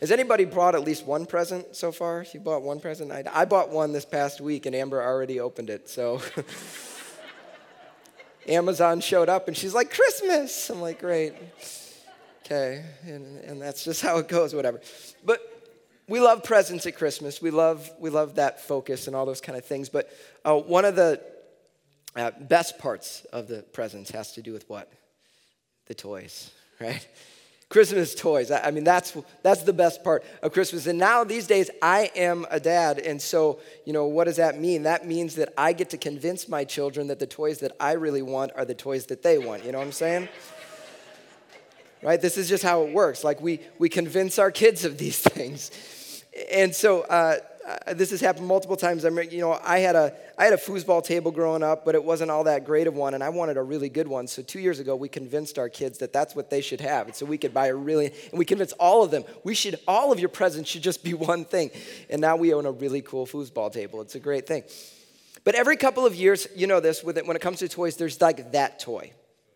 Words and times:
Has 0.00 0.10
anybody 0.10 0.44
brought 0.44 0.74
at 0.74 0.82
least 0.82 1.06
one 1.06 1.24
present 1.24 1.76
so 1.76 1.92
far? 1.92 2.26
You 2.32 2.40
bought 2.40 2.62
one 2.62 2.80
present? 2.80 3.12
I, 3.12 3.22
I 3.32 3.44
bought 3.44 3.70
one 3.70 3.92
this 3.92 4.04
past 4.04 4.40
week, 4.40 4.66
and 4.66 4.74
Amber 4.74 5.00
already 5.00 5.38
opened 5.38 5.70
it. 5.70 5.88
So 5.88 6.20
Amazon 8.48 9.00
showed 9.00 9.28
up, 9.28 9.46
and 9.46 9.56
she's 9.56 9.72
like, 9.72 9.94
Christmas. 9.94 10.68
I'm 10.68 10.80
like, 10.80 11.00
great. 11.00 11.34
Okay. 12.44 12.84
And, 13.04 13.38
and 13.44 13.62
that's 13.62 13.84
just 13.84 14.02
how 14.02 14.18
it 14.18 14.26
goes, 14.26 14.52
whatever. 14.52 14.80
But 15.24 15.40
we 16.08 16.20
love 16.20 16.42
presents 16.42 16.86
at 16.86 16.96
Christmas. 16.96 17.40
We 17.40 17.50
love, 17.50 17.88
we 18.00 18.10
love 18.10 18.34
that 18.34 18.60
focus 18.60 19.06
and 19.06 19.14
all 19.14 19.24
those 19.24 19.40
kind 19.40 19.56
of 19.56 19.64
things. 19.64 19.88
But 19.88 20.10
uh, 20.44 20.56
one 20.56 20.84
of 20.84 20.96
the 20.96 21.20
uh, 22.16 22.32
best 22.40 22.78
parts 22.78 23.24
of 23.32 23.46
the 23.46 23.62
presents 23.62 24.10
has 24.10 24.32
to 24.32 24.42
do 24.42 24.52
with 24.52 24.68
what? 24.68 24.92
The 25.86 25.94
toys, 25.94 26.50
right? 26.80 27.06
Christmas 27.68 28.14
toys. 28.14 28.50
I 28.50 28.70
mean, 28.70 28.84
that's, 28.84 29.16
that's 29.42 29.62
the 29.62 29.72
best 29.72 30.04
part 30.04 30.24
of 30.42 30.52
Christmas. 30.52 30.86
And 30.86 30.98
now, 30.98 31.24
these 31.24 31.46
days, 31.46 31.70
I 31.82 32.10
am 32.14 32.46
a 32.50 32.60
dad. 32.60 32.98
And 32.98 33.20
so, 33.20 33.58
you 33.84 33.92
know, 33.92 34.06
what 34.06 34.24
does 34.24 34.36
that 34.36 34.60
mean? 34.60 34.84
That 34.84 35.06
means 35.06 35.34
that 35.36 35.52
I 35.56 35.72
get 35.72 35.90
to 35.90 35.96
convince 35.96 36.48
my 36.48 36.64
children 36.64 37.08
that 37.08 37.18
the 37.18 37.26
toys 37.26 37.60
that 37.60 37.72
I 37.80 37.92
really 37.92 38.22
want 38.22 38.52
are 38.54 38.64
the 38.64 38.74
toys 38.74 39.06
that 39.06 39.22
they 39.22 39.38
want. 39.38 39.64
You 39.64 39.72
know 39.72 39.78
what 39.78 39.86
I'm 39.86 39.92
saying? 39.92 40.28
right? 42.02 42.20
This 42.20 42.36
is 42.36 42.48
just 42.48 42.62
how 42.62 42.82
it 42.84 42.92
works. 42.92 43.24
Like, 43.24 43.40
we, 43.40 43.60
we 43.78 43.88
convince 43.88 44.38
our 44.38 44.50
kids 44.50 44.84
of 44.84 44.98
these 44.98 45.18
things. 45.20 45.70
And 46.52 46.74
so, 46.74 47.02
uh, 47.02 47.36
uh, 47.66 47.94
this 47.94 48.10
has 48.10 48.20
happened 48.20 48.46
multiple 48.46 48.76
times. 48.76 49.04
I 49.04 49.10
mean, 49.10 49.30
you 49.30 49.40
know, 49.40 49.58
I 49.62 49.78
had 49.78 49.96
a 49.96 50.14
I 50.36 50.44
had 50.44 50.52
a 50.52 50.58
foosball 50.58 51.02
table 51.02 51.30
growing 51.30 51.62
up, 51.62 51.84
but 51.84 51.94
it 51.94 52.04
wasn't 52.04 52.30
all 52.30 52.44
that 52.44 52.66
great 52.66 52.86
of 52.86 52.94
one, 52.94 53.14
and 53.14 53.24
I 53.24 53.30
wanted 53.30 53.56
a 53.56 53.62
really 53.62 53.88
good 53.88 54.06
one. 54.06 54.26
So 54.26 54.42
two 54.42 54.60
years 54.60 54.80
ago, 54.80 54.94
we 54.96 55.08
convinced 55.08 55.58
our 55.58 55.68
kids 55.70 55.98
that 55.98 56.12
that's 56.12 56.36
what 56.36 56.50
they 56.50 56.60
should 56.60 56.80
have, 56.82 57.06
and 57.06 57.16
so 57.16 57.24
we 57.24 57.38
could 57.38 57.54
buy 57.54 57.68
a 57.68 57.74
really. 57.74 58.06
And 58.06 58.38
we 58.38 58.44
convinced 58.44 58.74
all 58.78 59.02
of 59.02 59.10
them 59.10 59.24
we 59.44 59.54
should 59.54 59.76
all 59.88 60.12
of 60.12 60.20
your 60.20 60.28
presents 60.28 60.68
should 60.68 60.82
just 60.82 61.02
be 61.02 61.14
one 61.14 61.44
thing, 61.44 61.70
and 62.10 62.20
now 62.20 62.36
we 62.36 62.52
own 62.52 62.66
a 62.66 62.72
really 62.72 63.00
cool 63.00 63.26
foosball 63.26 63.72
table. 63.72 64.02
It's 64.02 64.14
a 64.14 64.20
great 64.20 64.46
thing. 64.46 64.64
But 65.44 65.54
every 65.54 65.76
couple 65.76 66.06
of 66.06 66.14
years, 66.14 66.48
you 66.54 66.66
know 66.66 66.80
this, 66.80 67.02
with 67.02 67.18
it, 67.18 67.26
when 67.26 67.36
it 67.36 67.40
comes 67.40 67.58
to 67.60 67.68
toys, 67.68 67.96
there's 67.96 68.20
like 68.20 68.52
that 68.52 68.78
toy. 68.78 69.04
You 69.04 69.08
know 69.08 69.12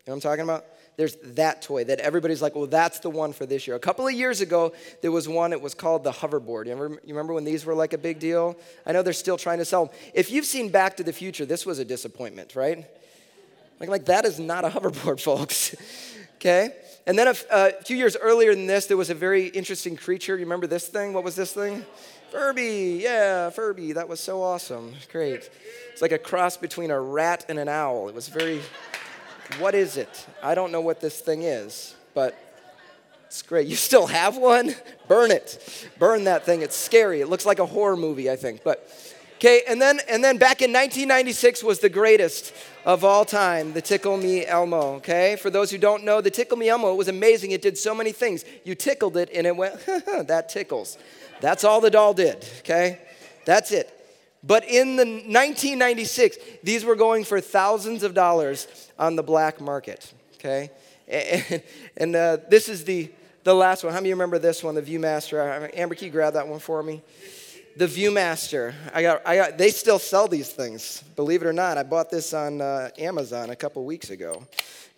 what 0.06 0.14
I'm 0.14 0.20
talking 0.20 0.44
about? 0.44 0.64
There's 0.98 1.14
that 1.22 1.62
toy 1.62 1.84
that 1.84 2.00
everybody's 2.00 2.42
like, 2.42 2.56
well, 2.56 2.66
that's 2.66 2.98
the 2.98 3.08
one 3.08 3.32
for 3.32 3.46
this 3.46 3.68
year. 3.68 3.76
A 3.76 3.78
couple 3.78 4.08
of 4.08 4.12
years 4.12 4.40
ago, 4.40 4.72
there 5.00 5.12
was 5.12 5.28
one, 5.28 5.52
it 5.52 5.62
was 5.62 5.72
called 5.72 6.02
the 6.02 6.10
hoverboard. 6.10 6.66
You 6.66 6.74
remember, 6.74 7.00
you 7.04 7.14
remember 7.14 7.34
when 7.34 7.44
these 7.44 7.64
were 7.64 7.74
like 7.74 7.92
a 7.92 7.98
big 7.98 8.18
deal? 8.18 8.56
I 8.84 8.90
know 8.90 9.02
they're 9.02 9.12
still 9.12 9.38
trying 9.38 9.58
to 9.58 9.64
sell 9.64 9.86
them. 9.86 9.94
If 10.12 10.32
you've 10.32 10.44
seen 10.44 10.70
Back 10.70 10.96
to 10.96 11.04
the 11.04 11.12
Future, 11.12 11.46
this 11.46 11.64
was 11.64 11.78
a 11.78 11.84
disappointment, 11.84 12.56
right? 12.56 12.84
Like, 13.78 13.88
like 13.88 14.04
that 14.06 14.24
is 14.24 14.40
not 14.40 14.64
a 14.64 14.70
hoverboard, 14.70 15.20
folks. 15.22 15.76
okay? 16.34 16.74
And 17.06 17.16
then 17.16 17.28
a, 17.28 17.34
a 17.52 17.72
few 17.84 17.96
years 17.96 18.16
earlier 18.16 18.52
than 18.52 18.66
this, 18.66 18.86
there 18.86 18.96
was 18.96 19.08
a 19.08 19.14
very 19.14 19.46
interesting 19.46 19.96
creature. 19.96 20.34
You 20.34 20.46
remember 20.46 20.66
this 20.66 20.88
thing? 20.88 21.12
What 21.12 21.22
was 21.22 21.36
this 21.36 21.52
thing? 21.52 21.86
Furby, 22.32 23.00
yeah, 23.04 23.50
Furby. 23.50 23.92
That 23.92 24.08
was 24.08 24.18
so 24.18 24.42
awesome. 24.42 24.94
Great. 25.12 25.48
It's 25.92 26.02
like 26.02 26.12
a 26.12 26.18
cross 26.18 26.56
between 26.56 26.90
a 26.90 27.00
rat 27.00 27.46
and 27.48 27.56
an 27.60 27.68
owl. 27.68 28.08
It 28.08 28.16
was 28.16 28.28
very 28.28 28.60
what 29.58 29.74
is 29.74 29.96
it? 29.96 30.26
I 30.42 30.54
don't 30.54 30.72
know 30.72 30.80
what 30.80 31.00
this 31.00 31.20
thing 31.20 31.42
is, 31.42 31.94
but 32.14 32.36
it's 33.26 33.42
great. 33.42 33.66
You 33.66 33.76
still 33.76 34.06
have 34.06 34.36
one? 34.36 34.74
Burn 35.06 35.30
it. 35.30 35.88
Burn 35.98 36.24
that 36.24 36.44
thing. 36.44 36.62
It's 36.62 36.76
scary. 36.76 37.20
It 37.20 37.28
looks 37.28 37.44
like 37.44 37.58
a 37.58 37.66
horror 37.66 37.96
movie, 37.96 38.30
I 38.30 38.36
think. 38.36 38.62
But 38.62 38.88
okay, 39.36 39.62
and 39.68 39.80
then 39.80 40.00
and 40.08 40.22
then 40.22 40.38
back 40.38 40.62
in 40.62 40.72
1996 40.72 41.62
was 41.62 41.78
the 41.80 41.88
greatest 41.88 42.54
of 42.84 43.04
all 43.04 43.26
time, 43.26 43.74
the 43.74 43.82
Tickle 43.82 44.16
Me 44.16 44.46
Elmo, 44.46 44.94
okay? 44.94 45.36
For 45.36 45.50
those 45.50 45.70
who 45.70 45.76
don't 45.76 46.04
know, 46.04 46.22
the 46.22 46.30
Tickle 46.30 46.56
Me 46.56 46.70
Elmo 46.70 46.94
was 46.94 47.08
amazing. 47.08 47.50
It 47.50 47.60
did 47.60 47.76
so 47.76 47.94
many 47.94 48.12
things. 48.12 48.46
You 48.64 48.74
tickled 48.74 49.18
it 49.18 49.28
and 49.34 49.46
it 49.46 49.54
went, 49.54 49.78
that 50.26 50.48
tickles. 50.48 50.96
That's 51.40 51.64
all 51.64 51.82
the 51.82 51.90
doll 51.90 52.14
did, 52.14 52.48
okay? 52.60 52.98
That's 53.44 53.72
it. 53.72 53.97
But 54.42 54.64
in 54.64 54.96
the 54.96 55.04
1996, 55.04 56.38
these 56.62 56.84
were 56.84 56.94
going 56.94 57.24
for 57.24 57.40
thousands 57.40 58.02
of 58.02 58.14
dollars 58.14 58.68
on 58.98 59.16
the 59.16 59.22
black 59.22 59.60
market. 59.60 60.12
Okay, 60.34 60.70
and, 61.08 61.62
and 61.96 62.16
uh, 62.16 62.38
this 62.48 62.68
is 62.68 62.84
the 62.84 63.10
the 63.44 63.54
last 63.54 63.82
one. 63.82 63.92
How 63.92 64.00
many 64.00 64.10
remember 64.10 64.38
this 64.38 64.62
one, 64.62 64.74
the 64.74 64.82
ViewMaster? 64.82 65.70
Amber, 65.74 65.94
can 65.94 66.06
you 66.06 66.12
grab 66.12 66.34
that 66.34 66.46
one 66.46 66.58
for 66.58 66.82
me? 66.82 67.02
The 67.76 67.86
ViewMaster. 67.86 68.74
I 68.92 69.02
got, 69.02 69.26
I 69.26 69.36
got. 69.36 69.58
They 69.58 69.70
still 69.70 69.98
sell 69.98 70.28
these 70.28 70.50
things. 70.50 71.02
Believe 71.16 71.42
it 71.42 71.46
or 71.46 71.52
not, 71.52 71.78
I 71.78 71.82
bought 71.82 72.10
this 72.10 72.34
on 72.34 72.60
uh, 72.60 72.90
Amazon 72.98 73.50
a 73.50 73.56
couple 73.56 73.84
weeks 73.84 74.10
ago. 74.10 74.46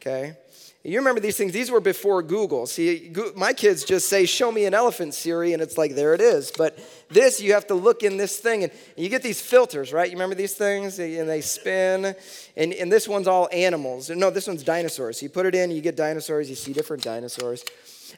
Okay. 0.01 0.37
You 0.83 0.99
remember 0.99 1.21
these 1.21 1.37
things, 1.37 1.53
these 1.53 1.71
were 1.71 1.81
before 1.81 2.23
Google. 2.23 2.67
See, 2.67 3.13
my 3.37 3.53
kids 3.53 3.85
just 3.85 4.09
say, 4.09 4.25
Show 4.25 4.51
me 4.51 4.65
an 4.65 4.73
elephant, 4.73 5.13
Siri, 5.13 5.53
and 5.53 5.61
it's 5.61 5.77
like, 5.77 5.95
There 5.95 6.15
it 6.15 6.23
is. 6.23 6.51
But 6.57 6.79
this, 7.11 7.39
you 7.39 7.53
have 7.53 7.67
to 7.67 7.75
look 7.75 8.03
in 8.03 8.17
this 8.17 8.39
thing, 8.39 8.65
and 8.65 8.73
you 8.97 9.11
get 9.11 9.23
these 9.23 9.43
filters, 9.43 9.93
right? 9.93 10.09
You 10.09 10.15
remember 10.15 10.35
these 10.35 10.55
things? 10.55 10.99
And 10.99 11.29
they 11.29 11.43
spin, 11.43 12.15
and, 12.57 12.73
and 12.73 12.91
this 12.91 13.07
one's 13.07 13.29
all 13.29 13.49
animals. 13.53 14.09
No, 14.09 14.31
this 14.31 14.47
one's 14.47 14.63
dinosaurs. 14.63 15.21
So 15.21 15.25
you 15.25 15.31
put 15.31 15.45
it 15.45 15.55
in, 15.55 15.71
you 15.71 15.83
get 15.83 15.97
dinosaurs, 15.97 16.49
you 16.49 16.57
see 16.57 16.73
different 16.73 17.03
dinosaurs. 17.03 17.63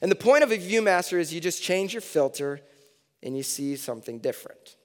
And 0.00 0.10
the 0.10 0.16
point 0.16 0.44
of 0.44 0.52
a 0.52 0.56
ViewMaster 0.56 1.18
is 1.18 1.34
you 1.34 1.40
just 1.40 1.62
change 1.62 1.92
your 1.94 2.00
filter 2.00 2.60
and 3.24 3.36
you 3.36 3.42
see 3.42 3.74
something 3.74 4.20
different. 4.20 4.76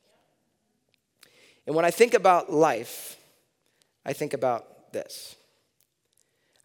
And 1.67 1.75
when 1.75 1.85
I 1.85 1.91
think 1.91 2.15
about 2.15 2.51
life, 2.51 3.17
I 4.03 4.13
think 4.13 4.33
about 4.33 4.93
this. 4.93 5.35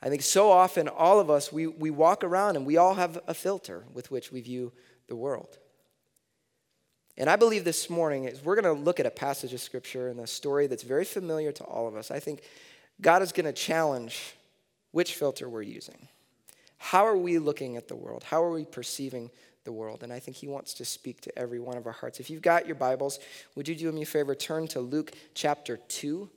I 0.03 0.09
think 0.09 0.23
so 0.23 0.51
often, 0.51 0.89
all 0.89 1.21
of 1.21 1.31
us, 1.31 1.53
we, 1.53 1.69
we 1.69 1.91
walk 1.91 2.25
around 2.25 2.57
and 2.57 2.67
we 2.67 2.77
all 2.77 2.95
have 2.95 3.21
a 3.29 3.35
filter 3.35 3.85
with 3.95 4.11
which 4.11 4.33
we 4.33 4.41
view 4.41 4.73
the 5.07 5.15
world. 5.15 5.59
And 7.17 7.31
I 7.31 7.37
believe 7.37 7.65
this 7.65 7.89
morning 7.89 8.25
is 8.25 8.43
we're 8.43 8.61
going 8.61 8.77
to 8.77 8.83
look 8.83 8.99
at 8.99 9.07
a 9.07 9.11
passage 9.11 9.53
of 9.53 9.61
scripture 9.61 10.09
and 10.09 10.19
a 10.19 10.27
story 10.27 10.67
that's 10.67 10.83
very 10.83 11.05
familiar 11.05 11.53
to 11.53 11.65
all 11.65 11.87
of 11.87 11.95
us. 11.95 12.11
I 12.11 12.19
think 12.19 12.43
God 13.01 13.23
is 13.23 13.31
going 13.31 13.47
to 13.47 13.53
challenge 13.53 14.35
which 14.91 15.15
filter 15.15 15.49
we're 15.49 15.63
using. 15.63 16.09
How 16.79 17.07
are 17.07 17.17
we 17.17 17.39
looking 17.39 17.77
at 17.77 17.87
the 17.87 17.95
world? 17.95 18.25
How 18.25 18.43
are 18.43 18.51
we 18.51 18.65
perceiving 18.65 19.31
the 19.63 19.73
world? 19.73 20.03
And 20.03 20.13
I 20.13 20.19
think 20.19 20.37
He 20.37 20.49
wants 20.49 20.75
to 20.75 20.85
speak 20.85 21.21
to 21.21 21.39
every 21.39 21.61
one 21.61 21.77
of 21.77 21.87
our 21.87 21.93
hearts. 21.93 22.19
If 22.19 22.29
you've 22.29 22.43
got 22.43 22.67
your 22.67 22.75
Bibles, 22.75 23.21
would 23.55 23.69
you 23.69 23.77
do 23.77 23.93
me 23.93 24.03
a 24.03 24.07
favor? 24.07 24.35
Turn 24.35 24.67
to 24.69 24.81
Luke 24.81 25.13
chapter 25.35 25.77
2. 25.77 26.29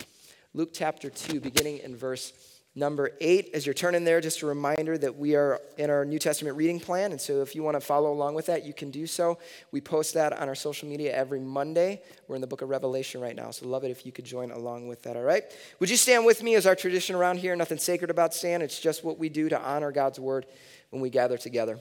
Luke 0.53 0.69
chapter 0.71 1.09
2, 1.09 1.39
beginning 1.39 1.79
in 1.79 1.95
verse 1.95 2.31
Number 2.77 3.11
eight, 3.21 3.51
as 3.53 3.65
you're 3.65 3.73
turning 3.73 4.03
there, 4.03 4.19
just 4.19 4.41
a 4.41 4.45
reminder 4.45 4.97
that 4.97 5.15
we 5.15 5.33
are 5.35 5.61
in 5.77 5.89
our 5.89 6.03
New 6.03 6.19
Testament 6.19 6.57
reading 6.57 6.81
plan. 6.81 7.11
And 7.13 7.21
so 7.21 7.41
if 7.41 7.55
you 7.55 7.63
want 7.63 7.75
to 7.75 7.79
follow 7.79 8.11
along 8.11 8.35
with 8.35 8.47
that, 8.47 8.65
you 8.65 8.73
can 8.73 8.91
do 8.91 9.07
so. 9.07 9.37
We 9.71 9.79
post 9.79 10.13
that 10.15 10.33
on 10.33 10.49
our 10.49 10.55
social 10.55 10.89
media 10.89 11.15
every 11.15 11.39
Monday. 11.39 12.01
We're 12.27 12.35
in 12.35 12.41
the 12.41 12.47
book 12.47 12.61
of 12.61 12.67
Revelation 12.67 13.21
right 13.21 13.35
now. 13.35 13.51
So 13.51 13.65
love 13.65 13.85
it 13.85 13.91
if 13.91 14.05
you 14.05 14.11
could 14.11 14.25
join 14.25 14.51
along 14.51 14.89
with 14.89 15.03
that, 15.03 15.15
all 15.15 15.23
right? 15.23 15.45
Would 15.79 15.89
you 15.89 15.95
stand 15.95 16.25
with 16.25 16.43
me 16.43 16.55
as 16.55 16.67
our 16.67 16.75
tradition 16.75 17.15
around 17.15 17.37
here? 17.37 17.55
Nothing 17.55 17.77
sacred 17.77 18.11
about 18.11 18.33
stand. 18.33 18.61
It's 18.61 18.81
just 18.81 19.05
what 19.05 19.17
we 19.17 19.29
do 19.29 19.47
to 19.47 19.61
honor 19.61 19.93
God's 19.93 20.19
word 20.19 20.45
when 20.89 21.01
we 21.01 21.09
gather 21.09 21.37
together. 21.37 21.79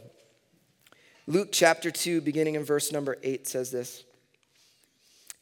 Luke 1.26 1.48
chapter 1.50 1.90
2, 1.90 2.20
beginning 2.20 2.54
in 2.54 2.62
verse 2.62 2.92
number 2.92 3.16
8, 3.24 3.48
says 3.48 3.72
this. 3.72 4.04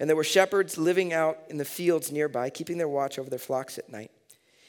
And 0.01 0.09
there 0.09 0.17
were 0.17 0.25
shepherds 0.25 0.79
living 0.79 1.13
out 1.13 1.37
in 1.51 1.59
the 1.59 1.65
fields 1.67 2.11
nearby, 2.11 2.49
keeping 2.49 2.79
their 2.79 2.89
watch 2.89 3.19
over 3.19 3.29
their 3.29 3.39
flocks 3.39 3.77
at 3.77 3.91
night. 3.91 4.11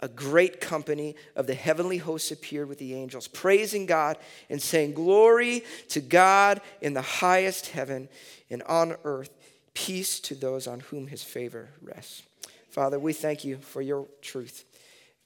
a 0.00 0.08
great 0.08 0.60
company 0.60 1.16
of 1.34 1.46
the 1.46 1.54
heavenly 1.54 1.98
hosts 1.98 2.30
appeared 2.30 2.68
with 2.68 2.78
the 2.78 2.94
angels, 2.94 3.28
praising 3.28 3.86
God 3.86 4.18
and 4.48 4.60
saying, 4.60 4.94
Glory 4.94 5.62
to 5.88 6.00
God 6.00 6.60
in 6.80 6.94
the 6.94 7.02
highest 7.02 7.68
heaven, 7.68 8.08
and 8.50 8.62
on 8.64 8.96
earth, 9.04 9.30
peace 9.74 10.20
to 10.20 10.34
those 10.34 10.66
on 10.66 10.80
whom 10.80 11.06
his 11.06 11.22
favor 11.22 11.68
rests. 11.82 12.22
Father, 12.70 12.98
we 12.98 13.12
thank 13.12 13.44
you 13.44 13.58
for 13.58 13.82
your 13.82 14.06
truth. 14.22 14.64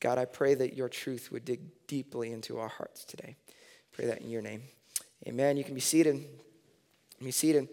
God, 0.00 0.18
I 0.18 0.24
pray 0.24 0.54
that 0.54 0.74
your 0.74 0.88
truth 0.88 1.30
would 1.30 1.44
dig 1.44 1.60
deeply 1.86 2.32
into 2.32 2.58
our 2.58 2.68
hearts 2.68 3.04
today. 3.04 3.36
Pray 3.92 4.06
that 4.06 4.22
in 4.22 4.30
your 4.30 4.42
name. 4.42 4.62
Amen. 5.28 5.56
You 5.56 5.64
can 5.64 5.74
be 5.74 5.80
seated. 5.80 6.24
Be 7.22 7.30
seated. 7.30 7.68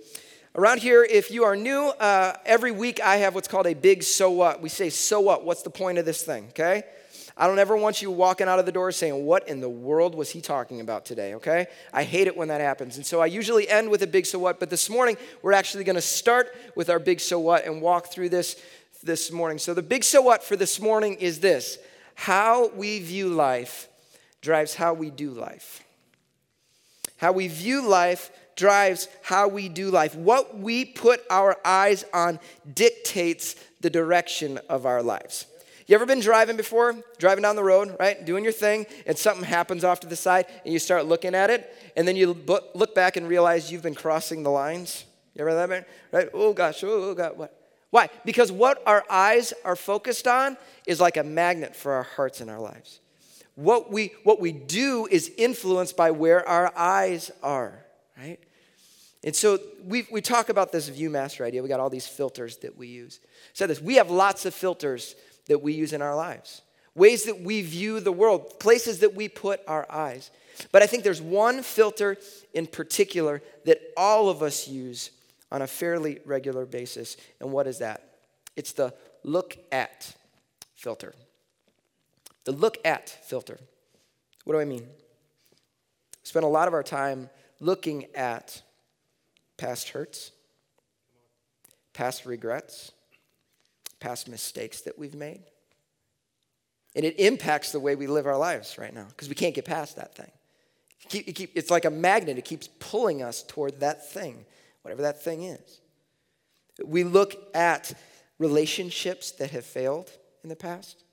Around 0.55 0.79
here, 0.79 1.03
if 1.03 1.29
you 1.29 1.43
are 1.43 1.55
new, 1.55 1.89
uh, 1.99 2.33
every 2.43 2.71
week 2.71 2.99
I 2.99 3.17
have 3.17 3.35
what's 3.35 3.47
called 3.47 3.67
a 3.67 3.75
big 3.75 4.01
so 4.01 4.31
what. 4.31 4.61
We 4.61 4.69
say, 4.69 4.89
so 4.89 5.19
what? 5.19 5.45
What's 5.45 5.61
the 5.61 5.69
point 5.69 5.99
of 5.99 6.05
this 6.05 6.23
thing? 6.23 6.47
Okay? 6.49 6.83
I 7.37 7.45
don't 7.45 7.59
ever 7.59 7.77
want 7.77 8.01
you 8.01 8.09
walking 8.09 8.47
out 8.47 8.57
of 8.57 8.65
the 8.65 8.71
door 8.71 8.91
saying, 8.91 9.25
What 9.25 9.47
in 9.47 9.61
the 9.61 9.69
world 9.69 10.15
was 10.15 10.31
he 10.31 10.41
talking 10.41 10.81
about 10.81 11.05
today? 11.05 11.35
Okay? 11.35 11.67
I 11.93 12.03
hate 12.03 12.25
it 12.25 12.35
when 12.35 12.47
that 12.47 12.61
happens. 12.61 12.97
And 12.97 13.05
so 13.05 13.21
I 13.21 13.27
usually 13.27 13.69
end 13.69 13.91
with 13.91 14.01
a 14.01 14.07
big 14.07 14.25
so 14.25 14.39
what, 14.39 14.59
but 14.59 14.71
this 14.71 14.89
morning 14.89 15.17
we're 15.43 15.53
actually 15.53 15.83
going 15.83 15.95
to 15.95 16.01
start 16.01 16.53
with 16.75 16.89
our 16.89 16.99
big 16.99 17.19
so 17.19 17.39
what 17.39 17.65
and 17.65 17.79
walk 17.79 18.07
through 18.07 18.29
this 18.29 18.59
this 19.03 19.31
morning. 19.31 19.59
So 19.59 19.75
the 19.75 19.83
big 19.83 20.03
so 20.03 20.21
what 20.21 20.43
for 20.43 20.55
this 20.55 20.81
morning 20.81 21.13
is 21.15 21.39
this 21.39 21.77
how 22.15 22.69
we 22.69 22.99
view 22.99 23.29
life 23.29 23.87
drives 24.41 24.73
how 24.73 24.95
we 24.95 25.11
do 25.11 25.29
life. 25.29 25.83
How 27.17 27.33
we 27.33 27.47
view 27.47 27.87
life 27.87 28.31
drives 28.59 29.07
how 29.23 29.47
we 29.47 29.69
do 29.69 29.89
life. 29.89 30.13
What 30.15 30.59
we 30.59 30.85
put 30.85 31.23
our 31.29 31.57
eyes 31.65 32.05
on 32.13 32.39
dictates 32.71 33.55
the 33.81 33.89
direction 33.89 34.59
of 34.69 34.85
our 34.85 35.01
lives. 35.01 35.47
You 35.87 35.95
ever 35.95 36.05
been 36.05 36.19
driving 36.19 36.55
before? 36.55 36.95
Driving 37.17 37.41
down 37.41 37.55
the 37.55 37.63
road, 37.63 37.95
right? 37.99 38.23
Doing 38.23 38.43
your 38.43 38.53
thing, 38.53 38.85
and 39.07 39.17
something 39.17 39.43
happens 39.43 39.83
off 39.83 40.01
to 40.01 40.07
the 40.07 40.15
side, 40.15 40.45
and 40.63 40.71
you 40.71 40.77
start 40.77 41.07
looking 41.07 41.33
at 41.33 41.49
it, 41.49 41.75
and 41.95 42.07
then 42.07 42.15
you 42.15 42.37
look 42.75 42.93
back 42.93 43.17
and 43.17 43.27
realize 43.27 43.71
you've 43.71 43.81
been 43.81 43.95
crossing 43.95 44.43
the 44.43 44.51
lines. 44.51 45.05
You 45.33 45.41
ever 45.41 45.55
that, 45.55 45.69
man? 45.69 45.85
Right? 46.11 46.29
Oh 46.31 46.53
gosh, 46.53 46.83
oh, 46.83 47.09
oh 47.09 47.15
God, 47.15 47.37
what? 47.37 47.55
Why? 47.89 48.09
Because 48.23 48.51
what 48.51 48.83
our 48.85 49.03
eyes 49.09 49.51
are 49.65 49.75
focused 49.75 50.27
on 50.27 50.57
is 50.85 50.99
like 50.99 51.17
a 51.17 51.23
magnet 51.23 51.75
for 51.75 51.93
our 51.93 52.03
hearts 52.03 52.39
and 52.39 52.51
our 52.51 52.59
lives. 52.59 52.99
What 53.55 53.91
we, 53.91 54.13
what 54.23 54.39
we 54.39 54.51
do 54.51 55.07
is 55.09 55.31
influenced 55.37 55.97
by 55.97 56.11
where 56.11 56.47
our 56.47 56.71
eyes 56.77 57.31
are, 57.41 57.83
right? 58.15 58.39
And 59.23 59.35
so 59.35 59.59
we, 59.83 60.07
we 60.11 60.21
talk 60.21 60.49
about 60.49 60.71
this 60.71 60.89
ViewMaster 60.89 61.45
idea. 61.45 61.61
We 61.61 61.69
got 61.69 61.79
all 61.79 61.89
these 61.89 62.07
filters 62.07 62.57
that 62.57 62.77
we 62.77 62.87
use. 62.87 63.19
Said 63.53 63.69
this 63.69 63.81
we 63.81 63.95
have 63.95 64.09
lots 64.09 64.45
of 64.45 64.53
filters 64.53 65.15
that 65.47 65.61
we 65.61 65.73
use 65.73 65.93
in 65.93 66.01
our 66.01 66.15
lives, 66.15 66.61
ways 66.95 67.23
that 67.25 67.41
we 67.41 67.61
view 67.61 67.99
the 67.99 68.11
world, 68.11 68.59
places 68.59 68.99
that 68.99 69.15
we 69.15 69.27
put 69.27 69.61
our 69.67 69.85
eyes. 69.91 70.31
But 70.71 70.83
I 70.83 70.87
think 70.87 71.03
there's 71.03 71.21
one 71.21 71.63
filter 71.63 72.17
in 72.53 72.67
particular 72.67 73.41
that 73.65 73.81
all 73.97 74.29
of 74.29 74.43
us 74.43 74.67
use 74.67 75.11
on 75.51 75.61
a 75.61 75.67
fairly 75.67 76.19
regular 76.25 76.65
basis. 76.65 77.17
And 77.39 77.51
what 77.51 77.67
is 77.67 77.79
that? 77.79 78.03
It's 78.55 78.73
the 78.73 78.93
look 79.23 79.57
at 79.71 80.13
filter. 80.75 81.13
The 82.45 82.51
look 82.51 82.77
at 82.85 83.09
filter. 83.09 83.57
What 84.43 84.53
do 84.53 84.59
I 84.59 84.65
mean? 84.65 84.85
Spend 86.23 86.45
a 86.45 86.49
lot 86.49 86.67
of 86.67 86.73
our 86.73 86.83
time 86.83 87.29
looking 87.59 88.05
at 88.15 88.61
past 89.59 89.89
hurts, 89.89 90.31
past 91.93 92.25
regrets, 92.25 92.91
past 93.99 94.27
mistakes 94.27 94.81
that 94.81 94.97
we've 94.97 95.13
made. 95.13 95.43
And 96.95 97.05
it 97.05 97.19
impacts 97.19 97.71
the 97.71 97.79
way 97.79 97.95
we 97.95 98.07
live 98.07 98.25
our 98.25 98.37
lives 98.37 98.77
right 98.77 98.93
now 98.93 99.05
because 99.09 99.29
we 99.29 99.35
can't 99.35 99.53
get 99.53 99.65
past 99.65 99.97
that 99.97 100.15
thing. 100.15 100.31
it's 101.11 101.69
like 101.69 101.85
a 101.85 101.91
magnet, 101.91 102.37
it 102.37 102.45
keeps 102.45 102.67
pulling 102.79 103.21
us 103.21 103.43
toward 103.43 103.81
that 103.81 104.09
thing, 104.09 104.45
whatever 104.81 105.03
that 105.03 105.21
thing 105.21 105.43
is. 105.43 105.81
We 106.83 107.03
look 107.03 107.35
at 107.53 107.93
relationships 108.39 109.31
that 109.33 109.51
have 109.51 109.65
failed 109.65 110.09
in 110.43 110.49
the 110.49 110.55
past 110.55 111.03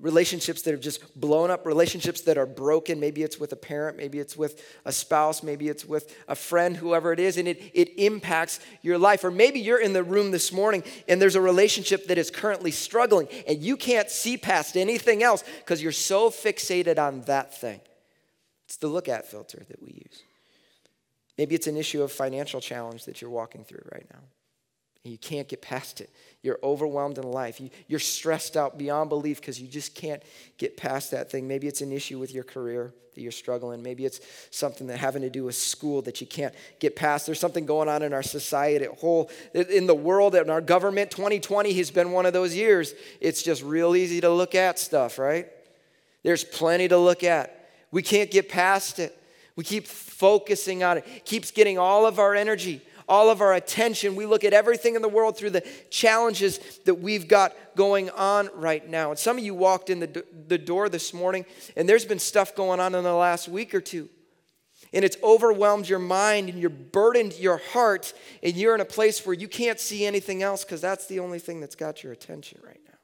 relationships 0.00 0.62
that 0.62 0.72
have 0.72 0.80
just 0.80 1.18
blown 1.20 1.50
up, 1.50 1.66
relationships 1.66 2.22
that 2.22 2.38
are 2.38 2.46
broken. 2.46 2.98
Maybe 2.98 3.22
it's 3.22 3.38
with 3.38 3.52
a 3.52 3.56
parent, 3.56 3.96
maybe 3.96 4.18
it's 4.18 4.36
with 4.36 4.62
a 4.84 4.92
spouse, 4.92 5.42
maybe 5.42 5.68
it's 5.68 5.84
with 5.84 6.16
a 6.26 6.34
friend, 6.34 6.76
whoever 6.76 7.12
it 7.12 7.20
is, 7.20 7.36
and 7.36 7.46
it, 7.46 7.62
it 7.74 7.88
impacts 7.98 8.60
your 8.82 8.98
life. 8.98 9.24
Or 9.24 9.30
maybe 9.30 9.60
you're 9.60 9.80
in 9.80 9.92
the 9.92 10.02
room 10.02 10.30
this 10.30 10.52
morning 10.52 10.82
and 11.08 11.20
there's 11.20 11.36
a 11.36 11.40
relationship 11.40 12.06
that 12.06 12.18
is 12.18 12.30
currently 12.30 12.70
struggling 12.70 13.28
and 13.46 13.62
you 13.62 13.76
can't 13.76 14.10
see 14.10 14.36
past 14.36 14.76
anything 14.76 15.22
else 15.22 15.44
because 15.58 15.82
you're 15.82 15.92
so 15.92 16.30
fixated 16.30 16.98
on 16.98 17.22
that 17.22 17.58
thing. 17.58 17.80
It's 18.66 18.76
the 18.76 18.88
look 18.88 19.08
at 19.08 19.30
filter 19.30 19.64
that 19.68 19.82
we 19.82 19.92
use. 19.92 20.22
Maybe 21.36 21.54
it's 21.54 21.66
an 21.66 21.76
issue 21.76 22.02
of 22.02 22.12
financial 22.12 22.60
challenge 22.60 23.04
that 23.04 23.20
you're 23.20 23.30
walking 23.30 23.64
through 23.64 23.82
right 23.92 24.06
now. 24.12 24.20
And 25.04 25.12
you 25.12 25.18
can't 25.18 25.48
get 25.48 25.62
past 25.62 26.00
it. 26.00 26.10
You're 26.42 26.58
overwhelmed 26.62 27.18
in 27.18 27.24
life. 27.24 27.60
You, 27.60 27.96
are 27.96 27.98
stressed 27.98 28.56
out 28.56 28.78
beyond 28.78 29.08
belief 29.08 29.40
because 29.40 29.60
you 29.60 29.68
just 29.68 29.94
can't 29.94 30.22
get 30.58 30.76
past 30.76 31.10
that 31.10 31.30
thing. 31.30 31.48
Maybe 31.48 31.66
it's 31.66 31.80
an 31.80 31.92
issue 31.92 32.18
with 32.18 32.34
your 32.34 32.44
career 32.44 32.92
that 33.14 33.20
you're 33.20 33.32
struggling. 33.32 33.82
Maybe 33.82 34.04
it's 34.04 34.20
something 34.50 34.86
that 34.86 34.98
having 34.98 35.22
to 35.22 35.30
do 35.30 35.44
with 35.44 35.54
school 35.54 36.02
that 36.02 36.20
you 36.20 36.26
can't 36.26 36.54
get 36.78 36.96
past. 36.96 37.26
There's 37.26 37.40
something 37.40 37.66
going 37.66 37.88
on 37.88 38.02
in 38.02 38.12
our 38.12 38.22
society, 38.22 38.86
whole 39.00 39.30
in 39.54 39.86
the 39.86 39.94
world, 39.94 40.34
in 40.34 40.48
our 40.48 40.60
government. 40.60 41.10
2020 41.10 41.72
has 41.74 41.90
been 41.90 42.12
one 42.12 42.24
of 42.24 42.32
those 42.32 42.54
years. 42.54 42.94
It's 43.20 43.42
just 43.42 43.62
real 43.62 43.96
easy 43.96 44.20
to 44.20 44.30
look 44.30 44.54
at 44.54 44.78
stuff, 44.78 45.18
right? 45.18 45.48
There's 46.22 46.44
plenty 46.44 46.88
to 46.88 46.98
look 46.98 47.24
at. 47.24 47.70
We 47.90 48.02
can't 48.02 48.30
get 48.30 48.48
past 48.48 48.98
it. 48.98 49.16
We 49.56 49.64
keep 49.64 49.86
focusing 49.86 50.82
on 50.82 50.98
it. 50.98 51.04
it 51.16 51.24
keeps 51.24 51.50
getting 51.50 51.78
all 51.78 52.06
of 52.06 52.18
our 52.18 52.34
energy 52.34 52.80
all 53.10 53.28
of 53.28 53.40
our 53.40 53.52
attention. 53.52 54.14
We 54.14 54.24
look 54.24 54.44
at 54.44 54.52
everything 54.52 54.94
in 54.94 55.02
the 55.02 55.08
world 55.08 55.36
through 55.36 55.50
the 55.50 55.66
challenges 55.90 56.60
that 56.86 56.94
we've 56.94 57.26
got 57.26 57.54
going 57.74 58.08
on 58.10 58.48
right 58.54 58.88
now. 58.88 59.10
And 59.10 59.18
some 59.18 59.36
of 59.36 59.44
you 59.44 59.52
walked 59.52 59.90
in 59.90 59.98
the, 59.98 60.24
the 60.46 60.56
door 60.56 60.88
this 60.88 61.12
morning, 61.12 61.44
and 61.76 61.88
there's 61.88 62.04
been 62.04 62.20
stuff 62.20 62.54
going 62.54 62.78
on 62.78 62.94
in 62.94 63.02
the 63.02 63.12
last 63.12 63.48
week 63.48 63.74
or 63.74 63.80
two. 63.80 64.08
And 64.92 65.04
it's 65.04 65.16
overwhelmed 65.22 65.88
your 65.88 65.98
mind 65.98 66.48
and 66.48 66.58
you're 66.58 66.70
burdened 66.70 67.34
your 67.38 67.58
heart, 67.58 68.14
and 68.42 68.54
you're 68.54 68.74
in 68.74 68.80
a 68.80 68.86
place 68.86 69.26
where 69.26 69.34
you 69.34 69.48
can't 69.48 69.80
see 69.80 70.06
anything 70.06 70.42
else 70.42 70.64
because 70.64 70.80
that's 70.80 71.06
the 71.06 71.18
only 71.18 71.40
thing 71.40 71.60
that's 71.60 71.76
got 71.76 72.02
your 72.02 72.12
attention 72.12 72.60
right 72.64 72.80
now. 72.86 72.98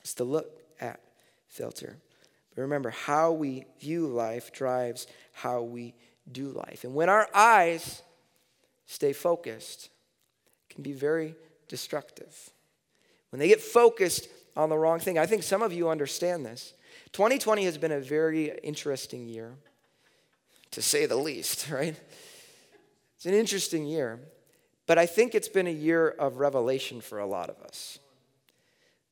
It's 0.00 0.14
the 0.14 0.24
look 0.24 0.50
at 0.80 1.00
filter. 1.46 1.98
But 2.54 2.62
remember, 2.62 2.90
how 2.90 3.32
we 3.32 3.66
view 3.80 4.06
life 4.06 4.52
drives 4.52 5.06
how 5.32 5.62
we 5.62 5.94
do 6.32 6.48
life. 6.48 6.84
And 6.84 6.94
when 6.94 7.08
our 7.08 7.28
eyes 7.34 8.02
stay 8.86 9.12
focused, 9.12 9.90
can 10.70 10.82
be 10.82 10.92
very 10.92 11.34
destructive. 11.68 12.50
When 13.30 13.40
they 13.40 13.48
get 13.48 13.60
focused 13.60 14.28
on 14.56 14.70
the 14.70 14.78
wrong 14.78 15.00
thing, 15.00 15.18
I 15.18 15.26
think 15.26 15.42
some 15.42 15.62
of 15.62 15.72
you 15.72 15.88
understand 15.88 16.44
this. 16.46 16.72
2020 17.12 17.64
has 17.64 17.78
been 17.78 17.92
a 17.92 18.00
very 18.00 18.58
interesting 18.62 19.28
year, 19.28 19.54
to 20.72 20.82
say 20.82 21.06
the 21.06 21.16
least, 21.16 21.70
right? 21.70 21.98
It's 23.16 23.26
an 23.26 23.34
interesting 23.34 23.86
year, 23.86 24.20
but 24.86 24.98
I 24.98 25.06
think 25.06 25.34
it's 25.34 25.48
been 25.48 25.66
a 25.66 25.72
year 25.72 26.08
of 26.08 26.36
revelation 26.36 27.00
for 27.00 27.18
a 27.18 27.26
lot 27.26 27.50
of 27.50 27.60
us. 27.62 27.98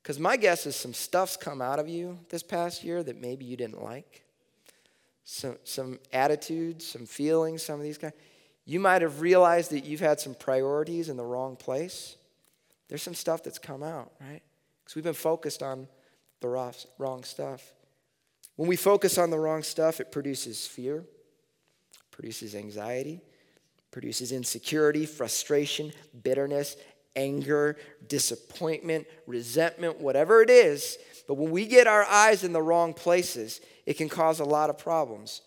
Because 0.03 0.21
my 0.21 0.37
guess 0.37 0.67
is 0.67 0.77
some 0.77 0.95
stuff's 0.95 1.37
come 1.37 1.61
out 1.61 1.81
of 1.81 1.89
you 1.89 2.21
this 2.31 2.43
past 2.45 2.85
year 2.85 3.03
that 3.03 3.21
maybe 3.21 3.45
you 3.45 3.57
didn't 3.57 3.83
like 3.83 4.26
some, 5.27 5.57
some 5.65 5.99
attitudes, 6.13 6.87
some 6.87 7.05
feelings, 7.05 7.63
some 7.63 7.75
of 7.75 7.83
these 7.83 7.99
guys. 7.99 8.13
You 8.65 8.81
might 8.81 9.03
have 9.03 9.21
realized 9.21 9.73
that 9.73 9.85
you've 9.85 10.01
had 10.01 10.21
some 10.21 10.35
priorities 10.35 11.09
in 11.09 11.17
the 11.17 11.25
wrong 11.25 11.57
place. 11.57 12.17
There's 12.89 13.03
some 13.03 13.15
stuff 13.15 13.43
that's 13.43 13.59
come 13.59 13.83
out, 13.83 14.13
right? 14.21 14.41
Because 14.83 14.95
we've 14.95 15.05
been 15.05 15.15
focused 15.15 15.63
on 15.63 15.89
the 16.41 16.49
wrong 16.99 17.25
stuff. 17.25 17.75
When 18.55 18.69
we 18.69 18.77
focus 18.77 19.19
on 19.19 19.31
the 19.31 19.39
wrong 19.39 19.63
stuff, 19.63 20.01
it 20.01 20.13
produces 20.13 20.65
fear, 20.67 21.05
produces 22.13 22.55
anxiety, 22.55 23.21
produces 23.91 24.31
insecurity, 24.31 25.07
frustration, 25.07 25.93
bitterness, 26.23 26.77
anger, 27.17 27.77
disappointment, 28.07 29.07
resentment, 29.27 30.01
whatever 30.01 30.43
it 30.43 30.51
is. 30.51 30.99
But 31.27 31.35
when 31.35 31.51
we 31.51 31.67
get 31.67 31.87
our 31.87 32.05
eyes 32.05 32.45
in 32.45 32.53
the 32.53 32.63
wrong 32.63 32.95
places, 32.95 33.61
it 33.85 33.95
can 33.95 34.09
cause 34.09 34.39
a 34.39 34.45
lot 34.45 34.71
of 34.71 34.79
problems 34.79 35.43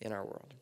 in 0.00 0.12
our 0.12 0.24
world. 0.24 0.54